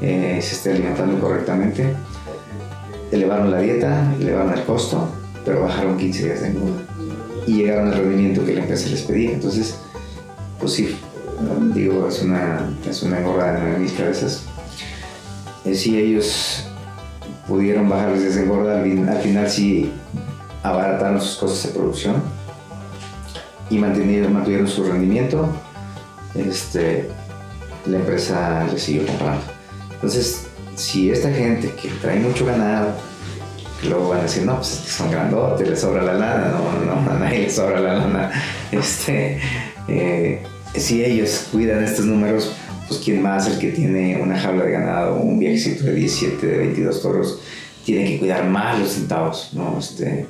eh, 0.00 0.38
se 0.40 0.54
esté 0.54 0.70
alimentando 0.70 1.18
correctamente. 1.20 1.92
Elevaron 3.10 3.50
la 3.50 3.58
dieta, 3.58 4.14
elevaron 4.20 4.52
el 4.52 4.62
costo, 4.62 5.08
pero 5.44 5.62
bajaron 5.62 5.98
15 5.98 6.24
días 6.24 6.40
de 6.40 6.48
engorda 6.48 6.91
y 7.46 7.54
llegaron 7.54 7.88
al 7.88 7.98
rendimiento 7.98 8.44
que 8.44 8.54
la 8.54 8.60
empresa 8.60 8.88
les 8.88 9.02
pedía. 9.02 9.32
Entonces, 9.32 9.76
pues 10.58 10.72
sí, 10.72 10.96
digo, 11.74 12.08
es 12.08 12.22
una, 12.22 12.70
es 12.88 13.02
una 13.02 13.20
gorra 13.20 13.52
de 13.52 13.78
mis 13.78 13.92
cabezas. 13.92 14.44
Eh, 15.64 15.74
si 15.74 15.98
ellos 15.98 16.64
pudieron 17.46 17.88
bajarles 17.88 18.22
esa 18.22 18.44
gorda, 18.44 18.80
al, 18.80 19.20
final 19.20 19.48
sí 19.48 19.92
abarataron 20.62 21.20
sus 21.20 21.36
costos 21.36 21.64
de 21.64 21.78
producción 21.78 22.22
y 23.70 23.78
mantuvieron, 23.78 24.32
mantuvieron 24.32 24.68
su 24.68 24.84
rendimiento, 24.84 25.48
este, 26.34 27.08
la 27.86 27.96
empresa 27.98 28.66
les 28.72 28.82
siguió 28.82 29.06
comprando. 29.06 29.42
Entonces, 29.94 30.46
si 30.74 31.10
esta 31.10 31.30
gente 31.30 31.72
que 31.74 31.88
trae 32.00 32.18
mucho 32.18 32.44
ganado, 32.46 32.94
luego 33.88 34.08
van 34.08 34.20
a 34.20 34.22
decir, 34.22 34.44
no, 34.44 34.56
pues 34.56 34.68
son 34.68 35.10
grandotes, 35.10 35.68
les 35.68 35.80
sobra 35.80 36.02
la 36.02 36.14
lana, 36.14 36.48
no, 36.48 36.84
no, 36.84 37.10
a 37.10 37.18
nadie 37.18 37.40
les 37.40 37.54
sobra 37.54 37.80
la 37.80 37.94
lana. 37.94 38.30
Este, 38.70 39.38
eh, 39.88 40.42
si 40.74 41.04
ellos 41.04 41.48
cuidan 41.50 41.82
estos 41.82 42.06
números, 42.06 42.52
pues 42.88 43.00
quién 43.04 43.22
más, 43.22 43.46
el 43.46 43.58
que 43.58 43.72
tiene 43.72 44.20
una 44.22 44.38
jaula 44.38 44.64
de 44.64 44.72
ganado, 44.72 45.16
un 45.16 45.38
viejecito 45.38 45.84
de 45.84 45.94
17, 45.94 46.46
de 46.46 46.58
22 46.58 47.02
toros, 47.02 47.40
tiene 47.84 48.04
que 48.04 48.18
cuidar 48.18 48.44
más 48.44 48.78
los 48.78 48.90
centavos, 48.90 49.50
¿no? 49.52 49.76
Este, 49.78 50.26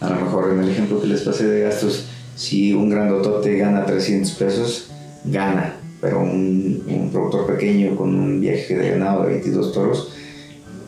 a 0.00 0.08
lo 0.10 0.20
mejor 0.20 0.52
en 0.52 0.60
el 0.60 0.70
ejemplo 0.70 1.00
que 1.00 1.08
les 1.08 1.22
pasé 1.22 1.46
de 1.46 1.62
gastos, 1.62 2.06
si 2.36 2.72
un 2.72 2.88
grandotote 2.88 3.56
gana 3.56 3.84
300 3.84 4.32
pesos, 4.32 4.90
gana, 5.24 5.74
pero 6.00 6.20
un, 6.20 6.84
un 6.88 7.10
productor 7.10 7.46
pequeño 7.46 7.96
con 7.96 8.14
un 8.14 8.40
viaje 8.40 8.76
de 8.76 8.90
ganado 8.90 9.24
de 9.24 9.32
22 9.32 9.72
toros, 9.72 10.12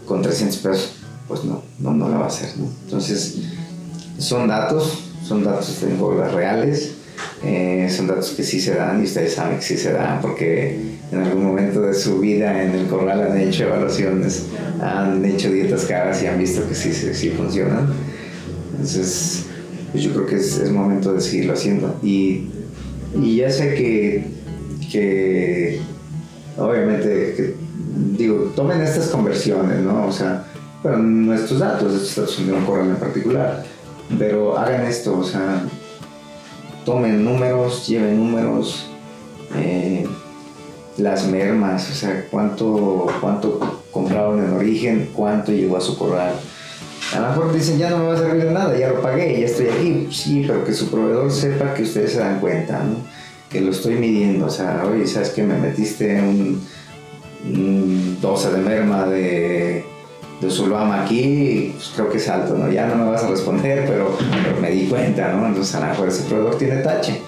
con 0.07 0.23
300 0.23 0.57
pesos, 0.59 1.00
pues 1.31 1.45
no, 1.45 1.63
no, 1.79 1.93
no 1.93 2.09
la 2.09 2.19
va 2.19 2.25
a 2.25 2.27
hacer, 2.27 2.49
¿no? 2.59 2.67
Entonces, 2.87 3.37
son 4.19 4.49
datos, 4.49 4.99
son 5.25 5.45
datos 5.45 5.79
tengo 5.81 6.13
las 6.13 6.35
reales, 6.35 6.95
eh, 7.45 7.89
son 7.89 8.09
datos 8.09 8.31
que 8.31 8.43
sí 8.43 8.61
se 8.61 8.75
dan 8.75 9.01
y 9.01 9.05
ustedes 9.05 9.35
saben 9.35 9.59
que 9.59 9.63
sí 9.63 9.77
se 9.77 9.93
dan 9.93 10.21
porque 10.21 10.99
en 11.13 11.21
algún 11.21 11.45
momento 11.45 11.83
de 11.83 11.95
su 11.95 12.19
vida 12.19 12.65
en 12.65 12.73
el 12.73 12.87
corral 12.89 13.23
han 13.23 13.39
hecho 13.39 13.63
evaluaciones, 13.63 14.47
han 14.83 15.25
hecho 15.25 15.53
dietas 15.53 15.85
caras 15.85 16.21
y 16.21 16.27
han 16.27 16.37
visto 16.37 16.69
que 16.69 16.75
sí, 16.75 16.93
sí, 16.93 17.15
sí 17.15 17.31
funcionan. 17.31 17.95
Entonces, 18.73 19.45
pues 19.93 20.03
yo 20.03 20.13
creo 20.13 20.27
que 20.27 20.35
es, 20.35 20.59
es 20.59 20.73
momento 20.73 21.13
de 21.13 21.21
seguirlo 21.21 21.53
haciendo. 21.53 21.97
Y, 22.03 22.49
y 23.23 23.37
ya 23.37 23.51
sé 23.51 23.75
que, 23.75 24.25
que 24.91 25.81
obviamente, 26.57 27.35
que, 27.37 27.55
digo, 28.19 28.53
tomen 28.57 28.83
estas 28.83 29.11
conversiones, 29.11 29.79
¿no? 29.79 30.09
O 30.09 30.13
sea, 30.13 30.50
pero 30.83 30.99
nuestros 30.99 31.61
datos, 31.61 31.95
estos 31.95 32.17
datos 32.17 32.35
son 32.35 32.47
de 32.47 32.53
un 32.53 32.65
corral 32.65 32.89
en 32.89 32.97
particular, 32.97 33.65
pero 34.19 34.59
hagan 34.59 34.87
esto, 34.87 35.19
o 35.19 35.25
sea, 35.25 35.63
tomen 36.85 37.25
números, 37.25 37.87
lleven 37.87 38.17
números, 38.17 38.87
eh, 39.57 40.07
las 40.97 41.27
mermas, 41.27 41.91
o 41.91 41.95
sea, 41.95 42.27
cuánto, 42.31 43.07
cuánto 43.21 43.83
compraron 43.91 44.45
en 44.45 44.53
origen, 44.53 45.11
cuánto 45.15 45.53
llegó 45.53 45.77
a 45.77 45.81
su 45.81 45.99
corral. 45.99 46.35
A 47.15 47.21
lo 47.21 47.29
mejor 47.29 47.53
dicen, 47.53 47.79
ya 47.79 47.91
no 47.91 47.99
me 47.99 48.07
va 48.07 48.15
a 48.15 48.19
servir 48.19 48.45
de 48.45 48.53
nada, 48.53 48.79
ya 48.79 48.89
lo 48.89 49.01
pagué, 49.01 49.41
ya 49.41 49.47
estoy 49.47 49.67
aquí. 49.67 50.09
Sí, 50.13 50.45
pero 50.47 50.65
que 50.65 50.73
su 50.73 50.91
proveedor 50.91 51.31
sepa 51.31 51.75
que 51.75 51.83
ustedes 51.83 52.13
se 52.13 52.21
dan 52.21 52.41
cuenta, 52.41 52.79
¿no? 52.85 52.97
que 53.51 53.61
lo 53.61 53.73
estoy 53.73 53.97
midiendo. 53.97 54.47
O 54.47 54.51
sea, 54.51 54.85
oye, 54.85 55.07
¿sabes 55.07 55.31
que 55.31 55.43
me 55.43 55.59
metiste 55.59 56.21
un, 56.23 56.65
un 57.45 58.19
12 58.21 58.53
de 58.53 58.59
merma 58.59 59.07
de, 59.07 59.85
de 60.41 60.51
Zulama 60.51 61.05
aquí? 61.05 61.73
Pues 61.75 61.93
creo 61.95 62.11
que 62.11 62.19
es 62.19 62.29
alto, 62.29 62.57
¿no? 62.57 62.71
Ya 62.71 62.87
no 62.87 62.97
me 62.97 63.11
vas 63.11 63.25
a 63.25 63.29
responder, 63.29 63.85
pero, 63.87 64.17
me 64.61 64.71
di 64.71 64.87
cuenta, 64.87 65.33
¿no? 65.33 65.47
Entonces 65.47 65.75
a 65.75 65.81
lo 65.81 65.87
mejor 65.87 66.09
ese 66.09 66.23
proveedor 66.25 66.57
tiene 66.57 66.77
tache. 66.77 67.21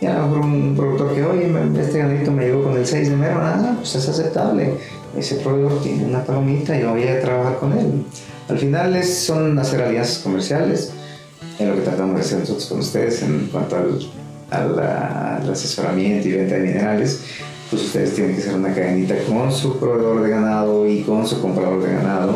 Y 0.00 0.06
a 0.06 0.14
lo 0.14 0.26
mejor 0.26 0.38
un 0.38 0.74
productor 0.76 1.14
que, 1.14 1.24
oye, 1.24 1.52
este 1.80 1.98
ganito 1.98 2.32
me 2.32 2.46
llegó 2.46 2.64
con 2.64 2.76
el 2.76 2.86
6 2.86 3.10
de 3.10 3.16
merma, 3.16 3.54
ah, 3.56 3.74
pues 3.76 3.94
es 3.94 4.08
aceptable. 4.08 4.74
Ese 5.16 5.36
proveedor 5.36 5.80
tiene 5.82 6.04
una 6.04 6.24
palomita 6.24 6.76
y 6.76 6.84
voy 6.84 7.06
a 7.06 7.20
trabajar 7.20 7.58
con 7.58 7.72
él. 7.72 8.04
Al 8.48 8.58
final 8.58 8.96
es, 8.96 9.18
son 9.18 9.58
hacer 9.58 9.82
alianzas 9.82 10.18
comerciales, 10.18 10.92
es 11.58 11.68
lo 11.68 11.74
que 11.76 11.82
tratamos 11.82 12.16
de 12.16 12.20
hacer 12.22 12.38
nosotros 12.40 12.66
con 12.66 12.80
ustedes 12.80 13.22
en 13.22 13.48
cuanto 13.52 13.76
al, 13.76 14.00
al 14.50 15.50
asesoramiento 15.50 16.28
y 16.28 16.32
venta 16.32 16.56
de 16.56 16.62
minerales. 16.62 17.20
Pues 17.72 17.84
ustedes 17.84 18.14
tienen 18.14 18.36
que 18.36 18.42
hacer 18.42 18.54
una 18.54 18.74
cadenita 18.74 19.14
con 19.24 19.50
su 19.50 19.78
proveedor 19.78 20.22
de 20.22 20.28
ganado 20.28 20.86
y 20.86 21.00
con 21.04 21.26
su 21.26 21.40
comprador 21.40 21.82
de 21.82 21.94
ganado 21.94 22.34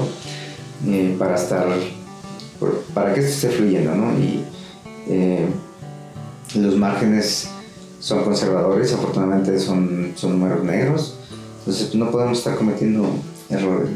eh, 0.87 1.15
para 1.19 1.35
estar, 1.35 1.67
para 2.95 3.13
que 3.13 3.21
esto 3.21 3.33
esté 3.33 3.49
fluyendo, 3.51 3.95
¿no? 3.95 4.19
Y 4.19 4.43
eh, 5.09 5.45
los 6.55 6.75
márgenes 6.77 7.51
son 8.01 8.25
conservadores, 8.25 8.95
afortunadamente 8.95 9.59
son, 9.59 10.13
son 10.17 10.39
números 10.39 10.65
negros, 10.65 11.19
entonces 11.59 11.95
no 11.95 12.11
podemos 12.11 12.39
estar 12.39 12.57
cometiendo 12.57 13.07
errores. 13.51 13.91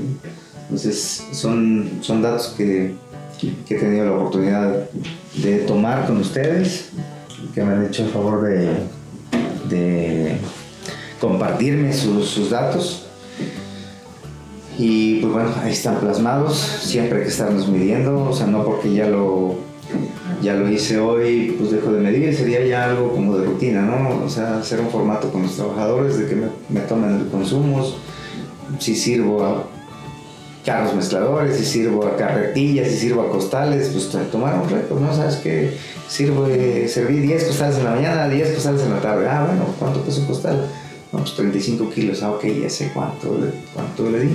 Entonces 0.65 1.25
son, 1.33 2.01
son 2.03 2.21
datos 2.21 2.49
que, 2.49 2.97
que 3.39 3.77
he 3.77 3.79
tenido 3.79 4.05
la 4.05 4.13
oportunidad 4.13 4.91
de 5.43 5.57
tomar 5.61 6.07
con 6.07 6.19
ustedes, 6.19 6.91
que 7.55 7.65
me 7.65 7.73
han 7.73 7.87
hecho 7.87 8.05
el 8.05 8.11
favor 8.11 8.43
de, 8.43 8.69
de 9.71 10.39
compartirme 11.21 11.93
sus, 11.93 12.29
sus 12.29 12.51
datos. 12.51 13.07
Y 14.79 15.17
pues 15.21 15.33
bueno, 15.33 15.51
ahí 15.63 15.73
están 15.73 15.97
plasmados, 16.01 16.57
siempre 16.57 17.19
hay 17.19 17.25
que 17.25 17.31
estarnos 17.31 17.69
midiendo, 17.69 18.25
o 18.31 18.35
sea, 18.35 18.47
no 18.47 18.65
porque 18.65 18.95
ya 18.95 19.07
lo, 19.09 19.57
ya 20.43 20.55
lo 20.55 20.71
hice 20.71 20.99
hoy, 20.99 21.55
pues 21.59 21.71
dejo 21.71 21.93
de 21.93 22.01
medir, 22.01 22.35
sería 22.35 22.65
ya 22.65 22.85
algo 22.85 23.13
como 23.13 23.37
de 23.37 23.45
rutina, 23.45 23.83
¿no? 23.83 24.25
O 24.25 24.29
sea, 24.31 24.59
hacer 24.59 24.81
un 24.81 24.89
formato 24.89 25.31
con 25.31 25.43
los 25.43 25.55
trabajadores 25.55 26.17
de 26.19 26.27
que 26.29 26.35
me, 26.37 26.47
me 26.71 26.81
tomen 26.81 27.15
el 27.21 27.27
consumo, 27.29 27.85
si 28.79 28.95
sirvo 28.97 29.45
a 29.45 29.65
carros 30.65 30.95
mezcladores, 30.95 31.59
si 31.59 31.67
sirvo 31.67 32.07
a 32.07 32.17
carretillas, 32.17 32.89
si 32.89 32.97
sirvo 32.97 33.21
a 33.23 33.29
costales, 33.31 33.89
pues 33.93 34.09
to- 34.09 34.19
tomar 34.33 34.55
un 34.59 34.71
récord, 34.71 34.99
¿no? 35.01 35.15
Sabes 35.15 35.37
que 35.37 35.77
sirvo, 36.09 36.47
serví 36.87 37.19
10 37.21 37.45
costales 37.45 37.77
en 37.77 37.85
la 37.85 37.91
mañana, 37.97 38.29
10 38.31 38.53
costales 38.55 38.81
en 38.83 38.93
la 38.95 39.01
tarde. 39.01 39.29
Ah, 39.29 39.45
bueno, 39.47 39.65
¿cuánto 39.79 40.01
pesa 40.01 40.21
un 40.21 40.27
costal? 40.27 40.65
Pues 41.11 41.35
35 41.35 41.91
kilos, 41.91 42.23
ah, 42.23 42.31
ok, 42.33 42.45
ya 42.63 42.71
sé 42.71 42.91
cuánto, 42.95 43.37
cuánto 43.75 44.09
le 44.11 44.21
di. 44.21 44.31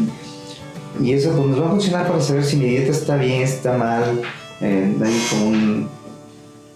Y 1.01 1.13
eso 1.13 1.31
pues, 1.33 1.47
nos 1.47 1.61
va 1.61 1.67
a 1.67 1.69
funcionar 1.71 2.07
para 2.07 2.21
saber 2.21 2.43
si 2.43 2.57
mi 2.57 2.65
dieta 2.65 2.91
está 2.91 3.15
bien, 3.17 3.41
está 3.41 3.77
mal. 3.77 4.21
Eh, 4.61 4.93
hay 5.03 5.25
como 5.29 5.47
un- 5.47 5.89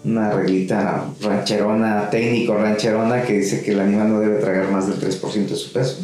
una 0.04 0.30
reglita 0.30 1.04
rancherona, 1.20 2.08
técnico 2.08 2.54
rancherona, 2.54 3.22
que 3.22 3.34
dice 3.38 3.62
que 3.62 3.72
el 3.72 3.80
animal 3.80 4.08
no 4.10 4.20
debe 4.20 4.40
tragar 4.40 4.70
más 4.70 4.86
del 4.88 4.98
3% 4.98 5.54
de 5.54 5.56
su 5.60 5.72
peso. 5.72 5.98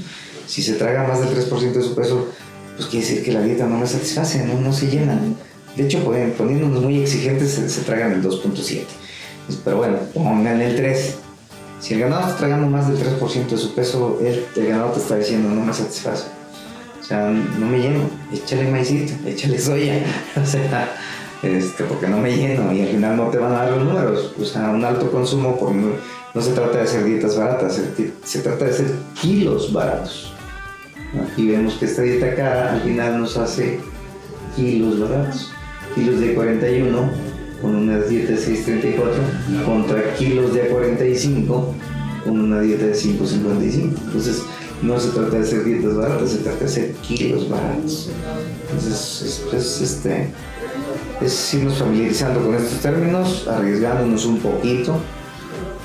Si 0.47 0.63
se 0.63 0.75
traga 0.75 1.07
más 1.09 1.21
del 1.21 1.31
3% 1.31 1.79
de 1.79 1.85
su 1.85 1.95
peso, 1.95 2.29
pues 2.77 2.89
quiere 2.89 3.07
decir 3.07 3.25
que 3.25 3.33
la 3.33 3.41
dieta 3.43 3.67
no 3.67 3.79
me 3.79 3.87
satisface, 3.87 4.45
no, 4.45 4.61
no 4.61 4.73
se 4.75 4.89
llena. 4.89 5.19
De 5.75 5.85
hecho, 5.85 6.05
poni- 6.05 6.33
poniéndonos 6.33 6.83
muy 6.83 7.01
exigentes, 7.01 7.53
se, 7.53 7.81
tragan 7.83 8.13
el 8.13 8.23
2.7. 8.23 8.85
Pues, 9.47 9.59
Pero 9.65 9.79
bueno, 9.79 9.97
pónganle 10.13 10.71
el 10.71 10.77
3. 10.77 11.17
Si 11.87 11.95
el 11.95 12.01
ganado 12.01 12.23
está 12.23 12.39
tragando 12.39 12.67
más 12.67 12.89
del 12.89 12.99
3% 12.99 13.47
de 13.47 13.57
su 13.57 13.73
peso, 13.73 14.19
el, 14.21 14.45
el 14.57 14.67
ganado 14.67 14.91
te 14.91 14.99
está 14.99 15.15
diciendo 15.15 15.51
no 15.51 15.65
me 15.65 15.73
satisface. 15.73 16.25
O 17.01 17.05
sea, 17.05 17.31
no 17.31 17.65
me 17.65 17.79
lleno, 17.79 18.01
échale 18.33 18.69
maicito, 18.69 19.13
échale 19.29 19.57
soya. 19.57 20.03
O 20.35 20.45
sea, 20.45 20.93
este, 21.45 21.85
porque 21.85 22.09
no 22.09 22.19
me 22.19 22.37
lleno 22.37 22.73
y 22.73 22.81
al 22.81 22.89
final 22.89 23.17
no 23.17 23.29
te 23.29 23.39
van 23.39 23.53
a 23.53 23.59
dar 23.59 23.71
los 23.71 23.85
números. 23.85 24.35
O 24.37 24.45
sea, 24.45 24.71
un 24.71 24.85
alto 24.85 25.13
consumo, 25.13 25.57
por 25.57 25.71
no, 25.77 26.43
se 26.43 26.51
trata 26.55 26.79
de 26.79 26.83
hacer 26.83 27.05
dietas 27.05 27.39
baratas, 27.39 27.77
se, 27.77 28.13
se 28.25 28.41
trata 28.41 28.65
de 28.65 28.71
hacer 28.73 28.91
kilos 29.23 29.73
baratos. 29.73 30.35
Aquí 31.31 31.47
vemos 31.47 31.75
que 31.75 31.85
esta 31.85 32.03
dieta 32.03 32.35
cara 32.35 32.73
al 32.73 32.81
final 32.81 33.21
nos 33.21 33.37
hace 33.37 33.79
kilos 34.57 34.99
baratos. 34.99 35.53
Kilos 35.95 36.19
de 36.19 36.35
41 36.35 37.26
con 37.61 37.75
una 37.75 37.99
dieta 38.01 38.33
de 38.33 38.39
6.34 38.39 39.65
contra 39.65 40.15
kilos 40.15 40.55
de 40.55 40.61
45 40.69 41.75
con 42.25 42.41
una 42.41 42.61
dieta 42.61 42.87
de 42.87 42.95
5.55. 42.95 43.93
Entonces 44.07 44.43
no 44.83 44.99
se 45.01 45.11
trata 45.11 45.37
de 45.37 45.43
hacer 45.43 45.65
dietas 45.65 45.97
baratas, 45.97 46.31
se 46.31 46.39
trata 46.39 46.59
de 46.59 46.65
hacer 46.67 46.93
kilos 46.95 47.49
baratos. 47.49 48.11
Entonces 48.63 49.23
es, 49.23 49.55
es, 49.55 49.81
este, 49.81 50.29
es 51.21 51.55
irnos 51.55 51.79
familiarizando 51.79 52.41
con 52.41 52.55
estos 52.55 52.81
términos, 52.81 53.49
arriesgándonos 53.49 54.27
un 54.27 54.39
poquito, 54.39 55.01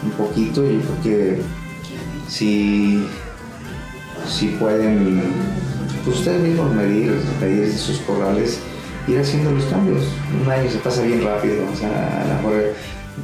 un 0.03 0.11
poquito. 0.11 0.63
Yo 0.63 0.79
creo 0.79 1.01
que 1.03 1.41
si 2.27 3.05
si 4.27 4.47
pueden 4.47 5.21
pues 6.03 6.19
ustedes 6.19 6.41
mismos 6.41 6.73
medir, 6.73 7.13
medir 7.39 7.71
sus 7.71 7.99
corrales, 7.99 8.59
ir 9.07 9.19
haciendo 9.19 9.51
los 9.51 9.65
cambios. 9.65 10.03
Un 10.43 10.51
año 10.51 10.69
se 10.69 10.77
pasa 10.77 11.01
bien 11.01 11.23
rápido, 11.23 11.63
o 11.71 11.75
sea, 11.75 12.23
a 12.23 12.27
lo 12.27 12.33
mejor, 12.35 12.73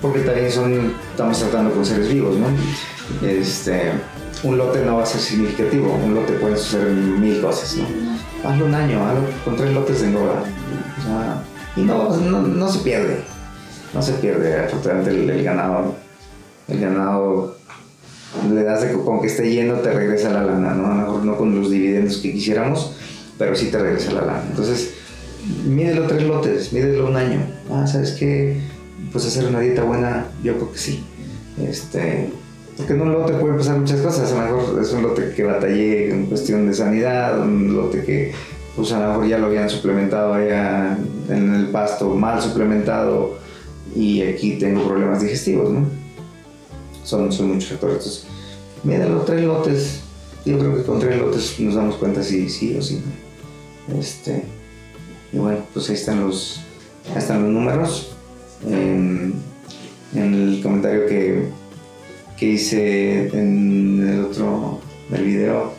porque 0.02 0.20
también 0.20 0.52
son, 0.52 0.94
estamos 1.12 1.40
tratando 1.40 1.74
con 1.74 1.86
seres 1.86 2.10
vivos, 2.10 2.36
¿no? 2.38 2.48
Este, 3.28 3.92
un 4.44 4.58
lote 4.58 4.84
no 4.86 4.98
va 4.98 5.04
a 5.04 5.06
ser 5.06 5.22
significativo, 5.22 5.94
un 5.94 6.16
lote 6.16 6.34
puede 6.34 6.58
suceder 6.58 6.92
mil 6.92 7.42
cosas, 7.42 7.78
¿no? 7.78 8.50
Hazlo 8.50 8.66
un 8.66 8.76
año, 8.76 9.06
hazlo 9.06 9.22
con 9.44 9.56
tres 9.56 9.74
lotes 9.74 10.02
de 10.02 10.08
engorda. 10.08 10.44
O 11.00 11.04
sea, 11.04 11.44
y 11.76 11.82
no, 11.82 12.16
no, 12.18 12.42
no 12.42 12.70
se 12.70 12.80
pierde, 12.80 13.22
no 13.94 14.02
se 14.02 14.14
pierde, 14.14 14.66
afortunadamente 14.66 15.12
el, 15.12 15.30
el 15.30 15.44
ganado, 15.44 15.96
el 16.68 16.80
ganado 16.80 17.58
le 18.54 18.64
das 18.64 18.82
de 18.82 18.94
con 18.94 19.22
que 19.22 19.28
esté 19.28 19.50
lleno 19.50 19.76
te 19.76 19.92
regresa 19.92 20.30
la 20.30 20.44
lana, 20.44 20.74
¿no? 20.74 20.86
A 20.86 20.90
lo 20.90 20.96
mejor 20.96 21.26
no 21.26 21.38
con 21.38 21.60
los 21.60 21.70
dividendos 21.70 22.18
que 22.18 22.34
quisiéramos, 22.34 22.94
pero 23.38 23.56
sí 23.56 23.68
te 23.68 23.80
regresa 23.80 24.12
la 24.12 24.22
lana. 24.22 24.44
Entonces, 24.50 24.96
mídelo 25.66 26.08
tres 26.08 26.24
lotes, 26.24 26.74
mídelo 26.74 27.08
un 27.08 27.16
año. 27.16 27.40
Ah, 27.72 27.86
¿sabes 27.88 28.12
qué? 28.14 28.60
Pues 29.12 29.26
hacer 29.26 29.46
una 29.48 29.60
dieta 29.60 29.84
buena, 29.84 30.28
yo 30.44 30.56
creo 30.56 30.72
que 30.72 30.80
sí. 30.80 31.04
Este, 31.62 32.30
porque 32.76 32.94
en 32.94 33.02
un 33.02 33.14
lote 33.14 33.34
pueden 33.34 33.58
pasar 33.58 33.78
muchas 33.78 34.02
cosas. 34.02 34.32
A 34.32 34.50
lo 34.50 34.58
mejor 34.58 34.82
es 34.82 34.92
un 34.94 35.04
lote 35.04 35.34
que 35.36 35.44
batallé 35.44 36.12
en 36.12 36.26
cuestión 36.28 36.68
de 36.68 36.74
sanidad, 36.74 37.40
un 37.42 37.76
lote 37.76 38.04
que 38.04 38.34
pues 38.76 38.92
a 38.92 39.00
lo 39.00 39.08
mejor 39.10 39.28
ya 39.28 39.40
lo 39.40 39.48
habían 39.48 39.70
suplementado 39.70 40.34
allá 40.34 40.98
en 41.30 41.56
el 41.56 41.68
pasto, 41.70 42.14
mal 42.14 42.40
suplementado, 42.40 43.40
y 43.96 44.22
aquí 44.22 44.60
tengo 44.60 44.88
problemas 44.88 45.22
digestivos, 45.22 45.72
¿no? 45.72 45.88
son, 47.08 47.32
son 47.32 47.54
muchos 47.54 47.70
factores. 47.70 47.98
Entonces, 47.98 48.26
mira, 48.84 49.08
los 49.08 49.26
tres 49.26 49.44
lotes, 49.44 50.02
yo 50.46 50.60
creo 50.60 50.76
que 50.76 50.84
con 50.84 51.00
tres 51.00 51.18
lotes 51.18 51.60
nos 51.60 51.76
damos 51.76 51.96
cuenta 51.96 52.22
si 52.22 52.50
sí 52.50 52.76
o 52.78 52.82
sí. 52.82 53.02
Este, 53.98 54.44
y 55.32 55.38
bueno, 55.38 55.60
pues 55.74 55.90
ahí 55.90 55.96
están 55.96 56.26
los, 56.26 56.62
ahí 57.12 57.18
están 57.18 57.44
los 57.44 57.52
números. 57.52 58.16
En, 58.66 59.34
en 60.16 60.34
el 60.34 60.62
comentario 60.64 61.06
que, 61.06 61.50
que 62.38 62.46
hice 62.46 63.28
en 63.28 64.08
el 64.08 64.26
otro 64.26 64.80
del 65.10 65.24
video, 65.24 65.74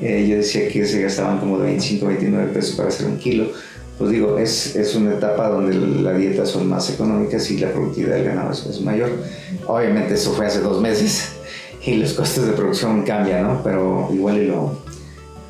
eh, 0.00 0.26
yo 0.28 0.36
decía 0.36 0.68
que 0.68 0.86
se 0.86 1.02
gastaban 1.02 1.38
como 1.38 1.58
de 1.58 1.66
25 1.66 2.06
29 2.06 2.52
pesos 2.52 2.76
para 2.76 2.88
hacer 2.88 3.06
un 3.06 3.18
kilo. 3.18 3.48
Pues 3.98 4.12
digo, 4.12 4.38
es, 4.38 4.76
es 4.76 4.94
una 4.94 5.12
etapa 5.12 5.48
donde 5.48 5.74
la 5.74 6.14
dieta 6.14 6.46
son 6.46 6.68
más 6.68 6.88
económicas 6.88 7.50
y 7.50 7.58
la 7.58 7.70
productividad 7.70 8.16
del 8.16 8.24
ganado 8.24 8.52
es, 8.52 8.64
es 8.64 8.80
mayor. 8.80 9.10
Obviamente 9.66 10.14
eso 10.14 10.32
fue 10.32 10.46
hace 10.46 10.60
dos 10.60 10.80
meses 10.80 11.32
y 11.84 11.96
los 11.96 12.14
costes 12.14 12.46
de 12.46 12.52
producción 12.52 13.02
cambian, 13.02 13.42
¿no? 13.42 13.62
Pero 13.62 14.08
igual 14.12 14.38
y 14.38 14.46
lo, 14.46 14.78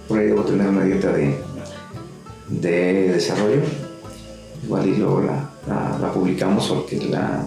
por 0.08 0.18
ahí 0.18 0.26
debo 0.26 0.42
tener 0.42 0.66
una 0.66 0.84
dieta 0.84 1.12
de, 1.12 1.36
de 2.50 3.12
desarrollo. 3.12 3.62
Igual 4.64 4.88
y 4.88 4.96
luego 4.96 5.22
la, 5.22 5.98
la, 6.00 6.12
publicamos 6.12 6.68
porque 6.68 6.98
la, 7.08 7.46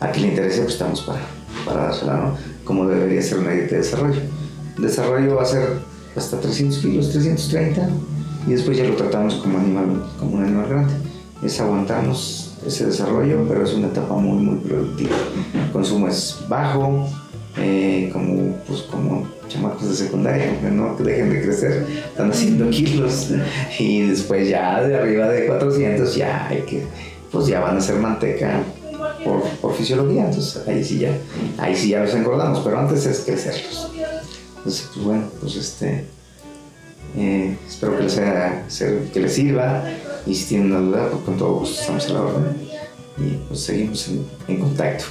a 0.00 0.10
quien 0.10 0.26
le 0.26 0.28
interese 0.30 0.62
pues 0.62 0.74
estamos 0.74 1.02
para, 1.02 1.20
para 1.64 1.84
dársela, 1.84 2.16
¿no? 2.16 2.36
Como 2.64 2.86
debería 2.86 3.22
ser 3.22 3.38
una 3.38 3.50
dieta 3.50 3.76
de 3.76 3.78
desarrollo. 3.78 4.20
Desarrollo 4.78 5.36
va 5.36 5.42
a 5.42 5.46
ser 5.46 5.78
hasta 6.16 6.40
300 6.40 6.78
kilos, 6.78 7.10
330 7.10 7.88
y 8.46 8.52
después 8.52 8.76
ya 8.76 8.84
lo 8.84 8.96
tratamos 8.96 9.34
como, 9.34 9.58
animal, 9.58 10.04
como 10.18 10.36
un 10.36 10.44
animal 10.44 10.68
grande. 10.68 10.92
Es 11.42 11.60
aguantarnos 11.60 12.58
ese 12.66 12.86
desarrollo, 12.86 13.46
pero 13.48 13.64
es 13.64 13.72
una 13.74 13.88
etapa 13.88 14.14
muy, 14.14 14.42
muy 14.42 14.56
productiva. 14.56 15.16
El 15.54 15.70
consumo 15.72 16.08
es 16.08 16.38
bajo, 16.48 17.08
eh, 17.56 18.10
como, 18.12 18.56
pues, 18.66 18.82
como 18.82 19.26
chamacos 19.50 19.90
de 19.90 19.96
secundaria, 19.96 20.58
que 20.60 20.70
no 20.70 20.94
dejen 20.96 21.30
de 21.30 21.42
crecer, 21.42 21.86
están 22.10 22.30
haciendo 22.30 22.70
kilos 22.70 23.28
y 23.78 24.02
después 24.02 24.48
ya 24.48 24.82
de 24.82 24.96
arriba 24.96 25.28
de 25.28 25.46
400 25.46 26.14
ya 26.14 26.46
hay 26.48 26.62
que, 26.62 26.84
pues 27.30 27.46
ya 27.46 27.60
van 27.60 27.76
a 27.76 27.80
ser 27.80 27.96
manteca 27.96 28.62
por, 29.24 29.42
por 29.60 29.74
fisiología, 29.74 30.26
entonces 30.26 30.66
ahí 30.66 30.84
sí 30.84 30.98
ya, 30.98 31.12
ahí 31.58 31.76
sí 31.76 31.90
ya 31.90 32.00
los 32.00 32.14
engordamos, 32.14 32.60
pero 32.60 32.78
antes 32.78 33.04
es 33.06 33.20
crecerlos. 33.20 33.90
Entonces, 34.58 34.90
pues 34.94 35.04
bueno, 35.04 35.24
pues 35.40 35.56
este, 35.56 36.04
eh, 37.16 37.56
espero 37.66 37.96
que 37.96 38.04
les, 38.04 38.18
haya, 38.18 38.64
que 39.12 39.20
les 39.20 39.32
sirva 39.32 39.84
y 40.26 40.34
si 40.34 40.46
tienen 40.46 40.72
una 40.72 40.80
duda, 40.80 41.08
pues 41.10 41.24
con 41.24 41.36
todo 41.36 41.54
gusto 41.60 41.80
estamos 41.80 42.08
a 42.08 42.12
la 42.12 42.20
orden 42.22 42.56
y 43.18 43.36
pues 43.48 43.60
seguimos 43.60 44.08
en, 44.08 44.26
en 44.48 44.60
contacto. 44.60 45.04